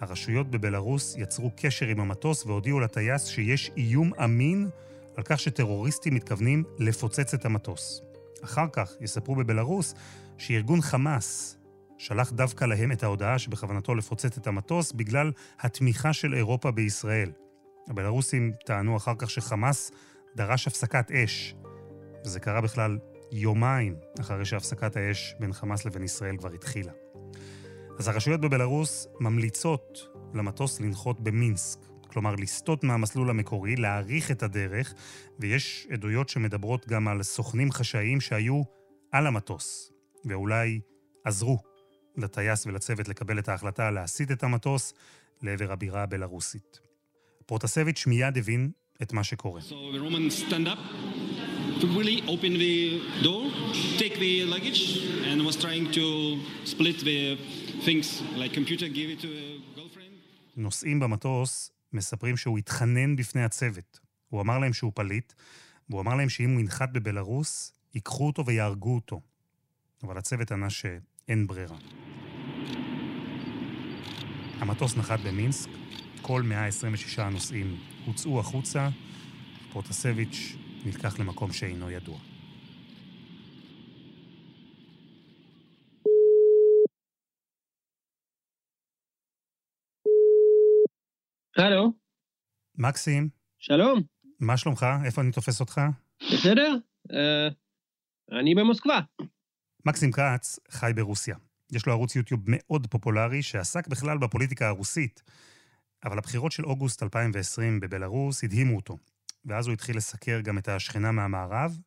הרשויות 0.00 0.50
בבלארוס 0.50 1.16
יצרו 1.18 1.50
קשר 1.56 1.86
עם 1.86 2.00
המטוס 2.00 2.46
והודיעו 2.46 2.80
לטייס 2.80 3.24
שיש 3.24 3.70
איום 3.76 4.14
אמין 4.24 4.68
על 5.16 5.22
כך 5.22 5.40
שטרוריסטים 5.40 6.14
מתכוונים 6.14 6.64
לפוצץ 6.78 7.34
את 7.34 7.44
המטוס. 7.44 8.09
אחר 8.44 8.66
כך 8.72 8.92
יספרו 9.00 9.34
בבלארוס 9.34 9.94
שארגון 10.38 10.80
חמאס 10.80 11.56
שלח 11.98 12.32
דווקא 12.32 12.64
להם 12.64 12.92
את 12.92 13.02
ההודעה 13.02 13.38
שבכוונתו 13.38 13.94
לפוצץ 13.94 14.38
את 14.38 14.46
המטוס 14.46 14.92
בגלל 14.92 15.32
התמיכה 15.60 16.12
של 16.12 16.34
אירופה 16.34 16.70
בישראל. 16.70 17.32
הבלארוסים 17.88 18.52
טענו 18.66 18.96
אחר 18.96 19.12
כך 19.18 19.30
שחמאס 19.30 19.90
דרש 20.36 20.66
הפסקת 20.66 21.10
אש. 21.10 21.54
וזה 22.24 22.40
קרה 22.40 22.60
בכלל 22.60 22.98
יומיים 23.32 23.96
אחרי 24.20 24.44
שהפסקת 24.44 24.96
האש 24.96 25.34
בין 25.40 25.52
חמאס 25.52 25.84
לבין 25.84 26.02
ישראל 26.02 26.36
כבר 26.36 26.52
התחילה. 26.52 26.92
אז 27.98 28.08
הרשויות 28.08 28.40
בבלארוס 28.40 29.06
ממליצות 29.20 30.08
למטוס 30.34 30.80
לנחות 30.80 31.20
במינסק, 31.20 31.78
כלומר 32.12 32.34
לסטות 32.34 32.84
מהמסלול 32.84 33.30
המקורי, 33.30 33.76
להאריך 33.76 34.30
את 34.30 34.42
הדרך, 34.42 34.94
ויש 35.38 35.86
עדויות 35.90 36.28
שמדברות 36.28 36.88
גם 36.88 37.08
על 37.08 37.22
סוכנים 37.22 37.72
חשאיים 37.72 38.20
שהיו 38.20 38.62
על 39.12 39.26
המטוס, 39.26 39.92
ואולי 40.24 40.80
עזרו 41.24 41.58
לטייס 42.16 42.66
ולצוות 42.66 43.08
לקבל 43.08 43.38
את 43.38 43.48
ההחלטה 43.48 43.90
להסיט 43.90 44.30
את 44.30 44.42
המטוס 44.42 44.94
לעבר 45.42 45.72
הבירה 45.72 46.02
הבלארוסית. 46.02 46.80
פרוטסביץ' 47.46 48.06
מיד 48.06 48.38
הבין 48.38 48.70
את 49.02 49.12
מה 49.12 49.24
שקורה. 49.24 49.60
So 49.60 49.94
the 49.94 50.00
Romans 50.00 50.34
stand 50.46 50.66
up 50.68 50.78
to 51.80 51.86
really 51.98 52.22
open 52.34 52.52
the 52.64 53.00
door, 53.26 53.44
take 53.98 54.14
the 54.24 54.44
luggage, 54.44 54.82
and 55.28 55.36
was 55.48 55.56
trying 55.56 55.86
to 55.98 56.06
split 56.72 56.98
the 57.08 57.20
things 57.86 58.06
like 58.40 58.52
computer, 58.52 58.86
give 58.98 59.08
it 59.14 59.20
to 59.20 59.28
a 59.28 59.78
girlfriend. 59.78 60.14
נוסעים 60.56 61.00
במטוס 61.00 61.70
מספרים 61.92 62.36
שהוא 62.36 62.58
התחנן 62.58 63.16
בפני 63.16 63.44
הצוות. 63.44 64.00
הוא 64.28 64.40
אמר 64.40 64.58
להם 64.58 64.72
שהוא 64.72 64.92
פליט, 64.94 65.32
והוא 65.88 66.00
אמר 66.00 66.14
להם 66.14 66.28
שאם 66.28 66.50
הוא 66.50 66.60
ינחת 66.60 66.88
בבלארוס, 66.92 67.72
ייקחו 67.94 68.26
אותו 68.26 68.46
ויהרגו 68.46 68.94
אותו. 68.94 69.20
אבל 70.02 70.18
הצוות 70.18 70.52
ענה 70.52 70.70
שאין 70.70 71.46
ברירה. 71.46 71.76
המטוס 74.58 74.96
נחת 74.96 75.20
במינסק, 75.20 75.70
כל 76.22 76.42
126 76.42 77.18
הנוסעים 77.18 77.76
הוצאו 78.06 78.40
החוצה, 78.40 78.88
פרוטסביץ' 79.72 80.56
נלקח 80.84 81.18
למקום 81.18 81.52
שאינו 81.52 81.90
ידוע. 81.90 82.29
הלו. 91.56 91.92
מקסים. 92.78 93.28
שלום. 93.58 94.00
מה 94.40 94.56
שלומך? 94.56 94.86
איפה 95.04 95.20
אני 95.20 95.32
תופס 95.32 95.60
אותך? 95.60 95.80
בסדר, 96.32 96.74
uh, 97.08 97.54
אני 98.40 98.54
במוסקבה. 98.54 99.00
מקסים 99.86 100.12
כץ 100.12 100.58
חי 100.70 100.92
ברוסיה. 100.94 101.36
יש 101.72 101.86
לו 101.86 101.92
ערוץ 101.92 102.16
יוטיוב 102.16 102.40
מאוד 102.46 102.86
פופולרי 102.86 103.42
שעסק 103.42 103.88
בכלל 103.88 104.18
בפוליטיקה 104.18 104.68
הרוסית, 104.68 105.22
אבל 106.04 106.18
הבחירות 106.18 106.52
של 106.52 106.64
אוגוסט 106.64 107.02
2020 107.02 107.80
בבלארוס 107.80 108.44
הדהימו 108.44 108.76
אותו, 108.76 108.96
ואז 109.44 109.66
הוא 109.66 109.72
התחיל 109.72 109.96
לסקר 109.96 110.40
גם 110.40 110.58
את 110.58 110.68
השכנה 110.68 111.12
מהמערב 111.12 111.78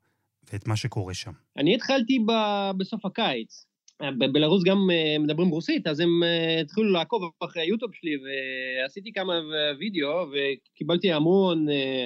ואת 0.53 0.67
מה 0.67 0.75
שקורה 0.75 1.13
שם. 1.13 1.31
אני 1.57 1.75
התחלתי 1.75 2.19
ב- 2.27 2.77
בסוף 2.77 3.05
הקיץ. 3.05 3.65
בבלארוס 4.02 4.64
גם 4.64 4.78
אה, 4.92 5.18
מדברים 5.18 5.48
רוסית, 5.48 5.86
אז 5.86 6.00
הם 6.00 6.22
אה, 6.22 6.60
התחילו 6.60 6.92
לעקוב 6.92 7.22
אחרי 7.40 7.62
היוטיוב 7.62 7.94
שלי, 7.94 8.16
ועשיתי 8.16 9.12
כמה 9.12 9.40
וידאו, 9.78 10.26
וקיבלתי 10.32 11.12
המון 11.12 11.66
אה, 11.68 12.04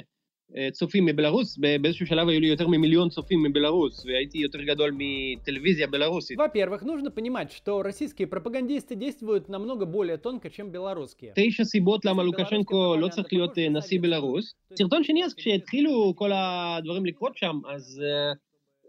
צופים 0.71 1.05
מבלארוס, 1.05 1.57
באיזשהו 1.81 2.07
שלב 2.07 2.27
היו 2.29 2.39
לי 2.39 2.47
יותר 2.47 2.67
ממיליון 2.67 3.09
צופים 3.09 3.43
מבלארוס, 3.43 4.05
והייתי 4.05 4.37
יותר 4.37 4.61
גדול 4.61 4.91
מטלוויזיה 4.97 5.87
בלארוסית. 5.87 6.37
Во-первых, 6.39 6.83
нужно 6.83 7.11
понимать, 7.11 7.51
что 7.51 7.83
российские 7.83 8.27
пропагандисты 8.27 8.95
действуют 8.95 9.49
намного 9.49 9.85
более 9.85 10.17
тонко, 10.17 10.49
чем 10.49 10.71
белорусские. 10.71 11.33
תשע 11.35 11.63
סיבות 11.63 12.05
למה 12.05 12.23
לוקשנקו 12.23 12.95
לא 12.95 13.07
צריך 13.07 13.33
להיות 13.33 13.57
נשיא 13.57 13.99
בלארוס. 14.01 14.53
סרטון 14.75 15.03
שני, 15.03 15.25
אז 15.25 15.33
כשהתחילו 15.33 16.13
כל 16.15 16.31
הדברים 16.33 17.05
לקרות 17.05 17.37
שם, 17.37 17.59
אז 17.69 18.01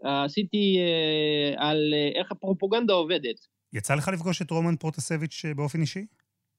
עשיתי 0.04 0.78
על 1.56 1.94
איך 2.14 2.32
הפרופוגנדה 2.32 2.92
עובדת. 2.92 3.36
יצא 3.72 3.94
לך 3.94 4.08
לפגוש 4.08 4.42
את 4.42 4.50
רומן 4.50 4.76
פרוטסביץ' 4.76 5.44
באופן 5.56 5.80
אישי? 5.80 6.06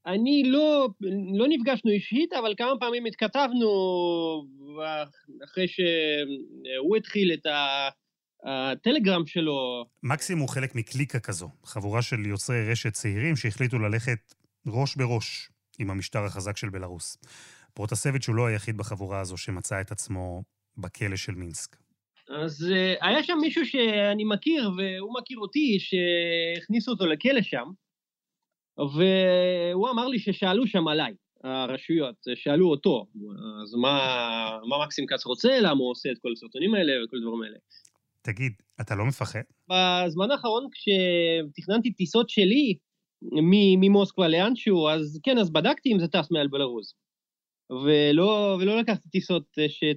אני 0.06 0.44
לא, 0.46 0.90
לא 1.34 1.46
נפגשנו 1.50 1.92
אישית, 1.92 2.34
אבל 2.34 2.54
כמה 2.58 2.72
פעמים 2.80 3.06
התכתבנו 3.06 3.70
אחרי 5.44 5.66
שהוא 5.68 6.98
התחיל 6.98 7.34
את 7.34 7.48
הטלגרם 8.44 9.26
שלו. 9.26 9.86
מקסים 10.04 10.38
הוא 10.38 10.50
חלק 10.50 10.76
מקליקה 10.76 11.20
כזו, 11.20 11.50
חבורה 11.64 12.02
של 12.02 12.26
יוצרי 12.26 12.72
רשת 12.72 12.94
צעירים 12.94 13.36
שהחליטו 13.36 13.80
ללכת 13.80 14.36
ראש 14.68 14.96
בראש 14.96 15.50
עם 15.80 15.90
המשטר 15.90 16.24
החזק 16.24 16.58
של 16.58 16.70
בלארוס. 16.70 17.18
פרוטסביץ' 17.74 18.28
הוא 18.28 18.36
לא 18.36 18.46
היחיד 18.46 18.78
בחבורה 18.78 19.20
הזו 19.20 19.38
שמצא 19.38 19.82
את 19.82 19.92
עצמו 19.92 20.44
בכלא 20.78 21.16
של 21.16 21.36
מינסק. 21.36 21.76
אז 22.40 22.66
היה 23.02 23.24
שם 23.24 23.38
מישהו 23.42 23.66
שאני 23.66 24.24
מכיר, 24.24 24.72
והוא 24.78 25.14
מכיר 25.20 25.38
אותי, 25.38 25.78
שהכניסו 25.80 26.92
אותו 26.92 27.06
לכלא 27.06 27.42
שם. 27.42 27.66
והוא 28.78 29.90
אמר 29.90 30.08
לי 30.08 30.20
ששאלו 30.20 30.68
שם 30.68 30.88
עליי, 30.88 31.14
הרשויות, 31.44 32.16
שאלו 32.36 32.70
אותו, 32.70 33.06
אז 33.64 33.76
מה, 33.76 34.00
מה 34.70 34.86
מקסים 34.86 35.06
כץ 35.08 35.26
רוצה, 35.26 35.60
למה 35.60 35.80
הוא 35.80 35.92
עושה 35.92 36.12
את 36.12 36.18
כל 36.22 36.32
הסרטונים 36.32 36.74
האלה 36.74 36.94
וכל 37.06 37.18
הדברים 37.18 37.44
האלה. 37.44 37.58
תגיד, 38.22 38.54
אתה 38.82 38.96
לא 38.96 39.06
מפחד? 39.06 39.42
בזמן 39.70 40.32
האחרון 40.32 40.68
כשתכננתי 40.72 41.92
טיסות 41.92 42.30
שלי 42.30 42.78
ממוסקבה 43.78 44.28
לאנשהו, 44.28 44.90
אז 44.90 45.20
כן, 45.24 45.38
אז 45.38 45.50
בדקתי 45.54 45.94
אם 45.94 46.00
זה 46.00 46.08
טס 46.08 46.32
מעל 46.32 46.48
בלרוס. 46.48 46.94
ולא, 47.72 48.58
ולא 48.62 48.78
לקחתי 48.78 49.10
טיסות 49.10 49.44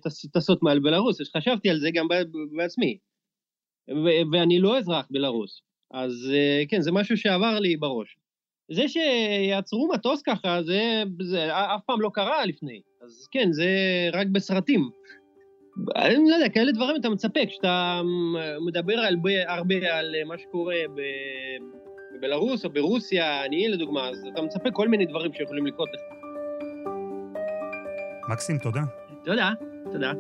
שטסות 0.08 0.62
מעל 0.62 0.78
בלרוס, 0.78 1.18
חשבתי 1.36 1.70
על 1.70 1.78
זה 1.78 1.90
גם 1.94 2.08
בעצמי. 2.56 2.98
ו- 3.90 4.32
ואני 4.32 4.58
לא 4.58 4.78
אזרח 4.78 5.06
בלרוס, 5.10 5.62
אז 5.94 6.32
כן, 6.68 6.80
זה 6.80 6.92
משהו 6.92 7.16
שעבר 7.16 7.58
לי 7.58 7.76
בראש. 7.76 8.16
זה 8.70 8.88
שיעצרו 8.88 9.88
מטוס 9.94 10.22
ככה, 10.22 10.62
זה, 10.62 11.02
זה 11.22 11.56
אף 11.56 11.80
פעם 11.86 12.00
לא 12.00 12.10
קרה 12.14 12.46
לפני. 12.46 12.80
אז 13.02 13.28
כן, 13.30 13.52
זה 13.52 13.68
רק 14.12 14.26
בסרטים. 14.26 14.90
אני 15.96 16.30
לא 16.30 16.34
יודע, 16.34 16.48
כאלה 16.48 16.72
דברים 16.72 16.96
אתה 16.96 17.08
מצפה, 17.08 17.46
כשאתה 17.46 18.00
מדבר 18.66 18.98
הרבה, 18.98 19.52
הרבה 19.52 19.98
על 19.98 20.14
מה 20.26 20.38
שקורה 20.38 20.76
בבלארוס 22.18 22.64
או 22.64 22.70
ברוסיה, 22.70 23.44
אני 23.44 23.68
לדוגמה, 23.68 24.08
אז 24.08 24.26
אתה 24.32 24.42
מצפה 24.42 24.70
כל 24.70 24.88
מיני 24.88 25.06
דברים 25.06 25.32
שיכולים 25.32 25.66
לקרות 25.66 25.88
לך. 25.94 26.23
מקסים, 28.28 28.58
תודה. 28.58 28.82
תודה, 29.24 29.52
תודה. 29.92 30.12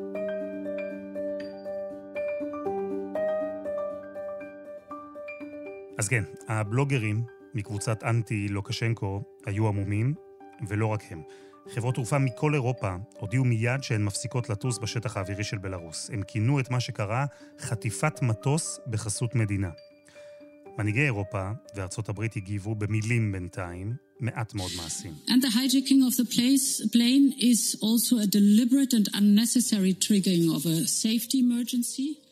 אז 5.98 6.08
כן, 6.08 6.24
הבלוגרים 6.48 7.24
מקבוצת 7.54 8.04
אנטי 8.04 8.48
לוקשנקו 8.48 9.22
היו 9.46 9.68
עמומים, 9.68 10.14
ולא 10.68 10.86
רק 10.86 11.00
הם. 11.10 11.22
חברות 11.74 11.94
תעופה 11.94 12.18
מכל 12.18 12.54
אירופה 12.54 12.96
הודיעו 13.18 13.44
מיד 13.44 13.82
שהן 13.82 14.04
מפסיקות 14.04 14.50
לטוס 14.50 14.78
בשטח 14.78 15.16
האווירי 15.16 15.44
של 15.44 15.58
בלארוס. 15.58 16.10
הם 16.10 16.22
כינו 16.22 16.60
את 16.60 16.70
מה 16.70 16.80
שקרה 16.80 17.26
חטיפת 17.60 18.22
מטוס 18.22 18.80
בחסות 18.86 19.34
מדינה. 19.34 19.70
מנהיגי 20.78 21.04
אירופה 21.04 21.50
וארצות 21.74 22.08
הברית 22.08 22.36
הגיבו 22.36 22.74
במילים 22.74 23.32
בינתיים, 23.32 23.92
מעט 24.24 24.54
מאוד 24.54 24.70
מעשים. 24.76 25.14
And 25.28 25.42
the 25.42 25.50
hijacking 25.50 26.02
of 26.08 26.16
the 26.16 26.24
place, 26.34 26.86
plane 26.92 27.32
is 27.38 27.76
also 27.80 28.16
a 28.18 28.26
deliberate 28.26 28.92
and 28.98 29.06
unnecessary 29.14 29.94
triggering 30.06 30.46
of 30.56 30.66
a 30.66 30.86
safety 30.86 31.38
emergency. 31.38 32.24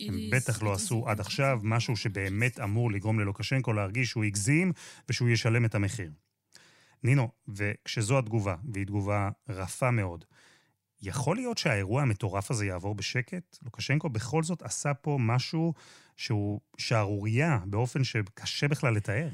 הם 0.00 0.30
בטח 0.30 0.62
לא 0.62 0.72
עשו 0.72 1.08
עד 1.08 1.20
עכשיו 1.20 1.58
משהו 1.62 1.96
שבאמת 1.96 2.60
אמור 2.60 2.92
לגרום 2.92 3.20
ללוקשנקו 3.20 3.72
להרגיש 3.72 4.08
שהוא 4.08 4.24
הגזים 4.24 4.72
ושהוא 5.08 5.28
ישלם 5.28 5.64
את 5.64 5.74
המחיר. 5.74 6.10
נינו, 7.02 7.28
וכשזו 7.48 8.18
התגובה, 8.18 8.54
והיא 8.72 8.86
תגובה 8.86 9.28
רפה 9.48 9.90
מאוד, 9.90 10.24
יכול 11.02 11.36
להיות 11.36 11.58
שהאירוע 11.58 12.02
המטורף 12.02 12.50
הזה 12.50 12.66
יעבור 12.66 12.94
בשקט? 12.94 13.56
לוקשנקו 13.62 14.08
בכל 14.08 14.42
זאת 14.42 14.62
עשה 14.62 14.94
פה 14.94 15.16
משהו 15.20 15.74
שהוא 16.16 16.60
שערורייה 16.78 17.58
באופן 17.66 18.04
שקשה 18.04 18.68
בכלל 18.68 18.94
לתאר. 18.94 19.28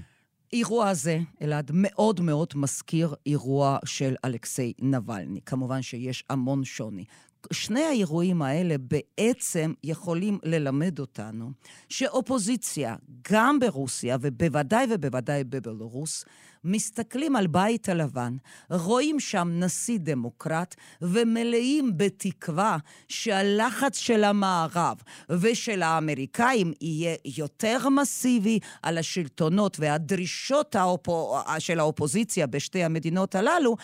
אירוע 0.52 0.88
הזה, 0.88 1.18
אלעד, 1.42 1.70
מאוד 1.74 2.20
מאוד 2.20 2.48
מזכיר 2.54 3.14
אירוע 3.26 3.78
של 3.84 4.14
אלכסיי 4.24 4.72
נבלני. 4.80 5.40
כמובן 5.46 5.82
שיש 5.82 6.24
המון 6.30 6.64
שוני. 6.64 7.04
שני 7.52 7.82
האירועים 7.82 8.42
האלה 8.42 8.74
בעצם 8.78 9.72
יכולים 9.84 10.38
ללמד 10.42 10.98
אותנו 10.98 11.50
שאופוזיציה, 11.88 12.96
גם 13.30 13.60
ברוסיה 13.60 14.16
ובוודאי 14.20 14.86
ובוודאי 14.90 15.44
בבלרוס, 15.44 16.24
מסתכלים 16.66 17.36
על 17.36 17.46
בית 17.46 17.88
הלבן, 17.88 18.36
רואים 18.70 19.20
שם 19.20 19.48
נשיא 19.52 19.98
דמוקרט 20.00 20.74
ומלאים 21.02 21.92
בתקווה 21.96 22.76
שהלחץ 23.08 23.98
של 23.98 24.24
המערב 24.24 24.96
ושל 25.30 25.82
האמריקאים 25.82 26.72
יהיה 26.80 27.16
יותר 27.24 27.88
מסיבי 27.88 28.58
על 28.82 28.98
השלטונות 28.98 29.76
והדרישות 29.80 30.76
האופו, 30.76 31.38
של 31.58 31.80
האופוזיציה 31.80 32.46
בשתי 32.46 32.84
המדינות 32.84 33.34
הללו 33.34 33.76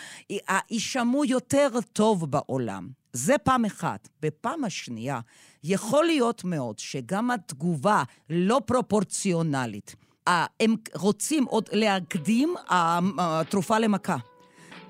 יישמעו 0.71 1.25
יותר 1.25 1.69
טוב 1.93 2.31
בעולם. 2.31 2.89
זה 3.13 3.39
פעם 3.39 3.65
אחת. 3.65 4.09
בפעם 4.23 4.65
השנייה, 4.65 5.21
יכול 5.65 6.05
להיות 6.05 6.45
מאוד 6.45 6.79
שגם 6.79 7.31
התגובה 7.31 8.03
לא 8.31 8.61
פרופורציונלית 8.67 9.97
הם 10.27 10.77
רוצים 10.95 11.45
עוד 11.45 11.69
להקדים 11.73 12.55
התרופה 13.19 13.79
למכה. 13.79 14.17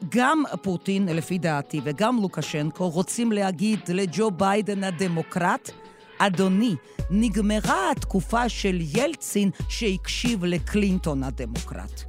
גם 0.09 0.43
פוטין, 0.63 1.09
לפי 1.09 1.39
דעתי, 1.39 1.81
וגם 1.85 2.19
לוקשנקו 2.23 2.89
רוצים 2.89 3.33
להגיד 3.33 3.81
לג'ו 3.89 4.31
ביידן 4.31 4.85
הדמוקרט, 4.85 5.71
אדוני, 6.19 6.75
נגמרה 7.11 7.91
התקופה 7.91 8.49
של 8.49 8.79
ילצין 8.81 9.51
שהקשיב 9.69 10.45
לקלינטון 10.45 11.23
הדמוקרט. 11.23 12.03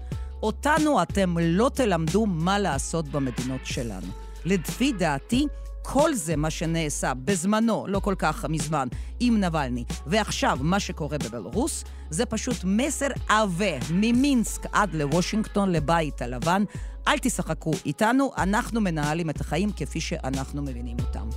אותנו 0.43 1.01
אתם 1.01 1.37
לא 1.41 1.71
תלמדו 1.73 2.25
מה 2.25 2.59
לעשות 2.59 3.07
במדינות 3.07 3.61
שלנו. 3.63 4.07
לפי 4.45 4.91
דעתי, 4.91 5.45
כל 5.83 6.13
זה 6.13 6.35
מה 6.35 6.49
שנעשה 6.49 7.13
בזמנו, 7.13 7.85
לא 7.87 7.99
כל 7.99 8.15
כך 8.17 8.45
מזמן, 8.45 8.87
עם 9.19 9.39
נבלני, 9.43 9.83
ועכשיו 10.07 10.57
מה 10.61 10.79
שקורה 10.79 11.17
בבלרוס, 11.17 11.83
זה 12.09 12.25
פשוט 12.25 12.57
מסר 12.63 13.07
עבה 13.29 13.77
ממינסק 13.93 14.65
עד 14.71 14.93
לוושינגטון, 14.93 15.71
לבית 15.71 16.21
הלבן. 16.21 16.63
אל 17.07 17.17
תשחקו 17.17 17.71
איתנו, 17.85 18.31
אנחנו 18.37 18.81
מנהלים 18.81 19.29
את 19.29 19.41
החיים 19.41 19.71
כפי 19.71 20.01
שאנחנו 20.01 20.61
מבינים 20.61 20.97
אותם. 20.99 21.29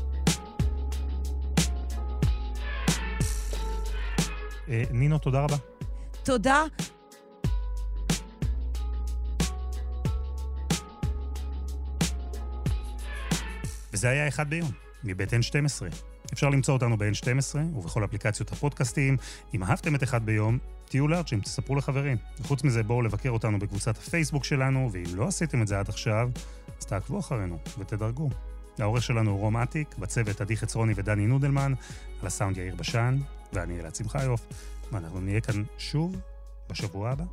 אה, 4.68 4.82
נינו, 4.90 5.18
תודה 5.18 5.40
רבה. 5.40 5.56
תודה. 6.22 6.64
וזה 13.96 14.08
היה 14.08 14.28
אחד 14.28 14.50
ביום, 14.50 14.70
מבית 15.04 15.32
N12. 15.32 15.94
אפשר 16.32 16.48
למצוא 16.48 16.74
אותנו 16.74 16.96
ב-N12 16.98 17.56
ובכל 17.76 18.04
אפליקציות 18.04 18.52
הפודקאסטיים. 18.52 19.16
אם 19.54 19.62
אהבתם 19.62 19.94
את 19.94 20.02
אחד 20.02 20.26
ביום, 20.26 20.58
תהיו 20.84 21.08
לארג'ים, 21.08 21.40
תספרו 21.40 21.76
לחברים. 21.76 22.16
וחוץ 22.40 22.64
מזה, 22.64 22.82
בואו 22.82 23.02
לבקר 23.02 23.30
אותנו 23.30 23.58
בקבוצת 23.58 23.96
הפייסבוק 23.96 24.44
שלנו, 24.44 24.90
ואם 24.92 25.16
לא 25.16 25.26
עשיתם 25.26 25.62
את 25.62 25.68
זה 25.68 25.78
עד 25.78 25.88
עכשיו, 25.88 26.30
אז 26.80 26.86
תעקבו 26.86 27.18
אחרינו 27.18 27.58
ותדרגו. 27.78 28.30
העורך 28.78 29.02
שלנו 29.02 29.30
הוא 29.30 29.40
רום 29.40 29.56
אטיק, 29.56 29.98
בצוות 29.98 30.40
עדי 30.40 30.56
חצרוני 30.56 30.92
ודני 30.96 31.26
נודלמן, 31.26 31.72
על 32.20 32.26
הסאונד 32.26 32.56
יאיר 32.56 32.74
בשן, 32.74 33.18
ואני 33.52 33.80
אלעד 33.80 33.94
שמחיוף, 33.94 34.46
ואנחנו 34.92 35.20
נהיה 35.20 35.40
כאן 35.40 35.62
שוב 35.78 36.16
בשבוע 36.70 37.10
הבא. 37.10 37.24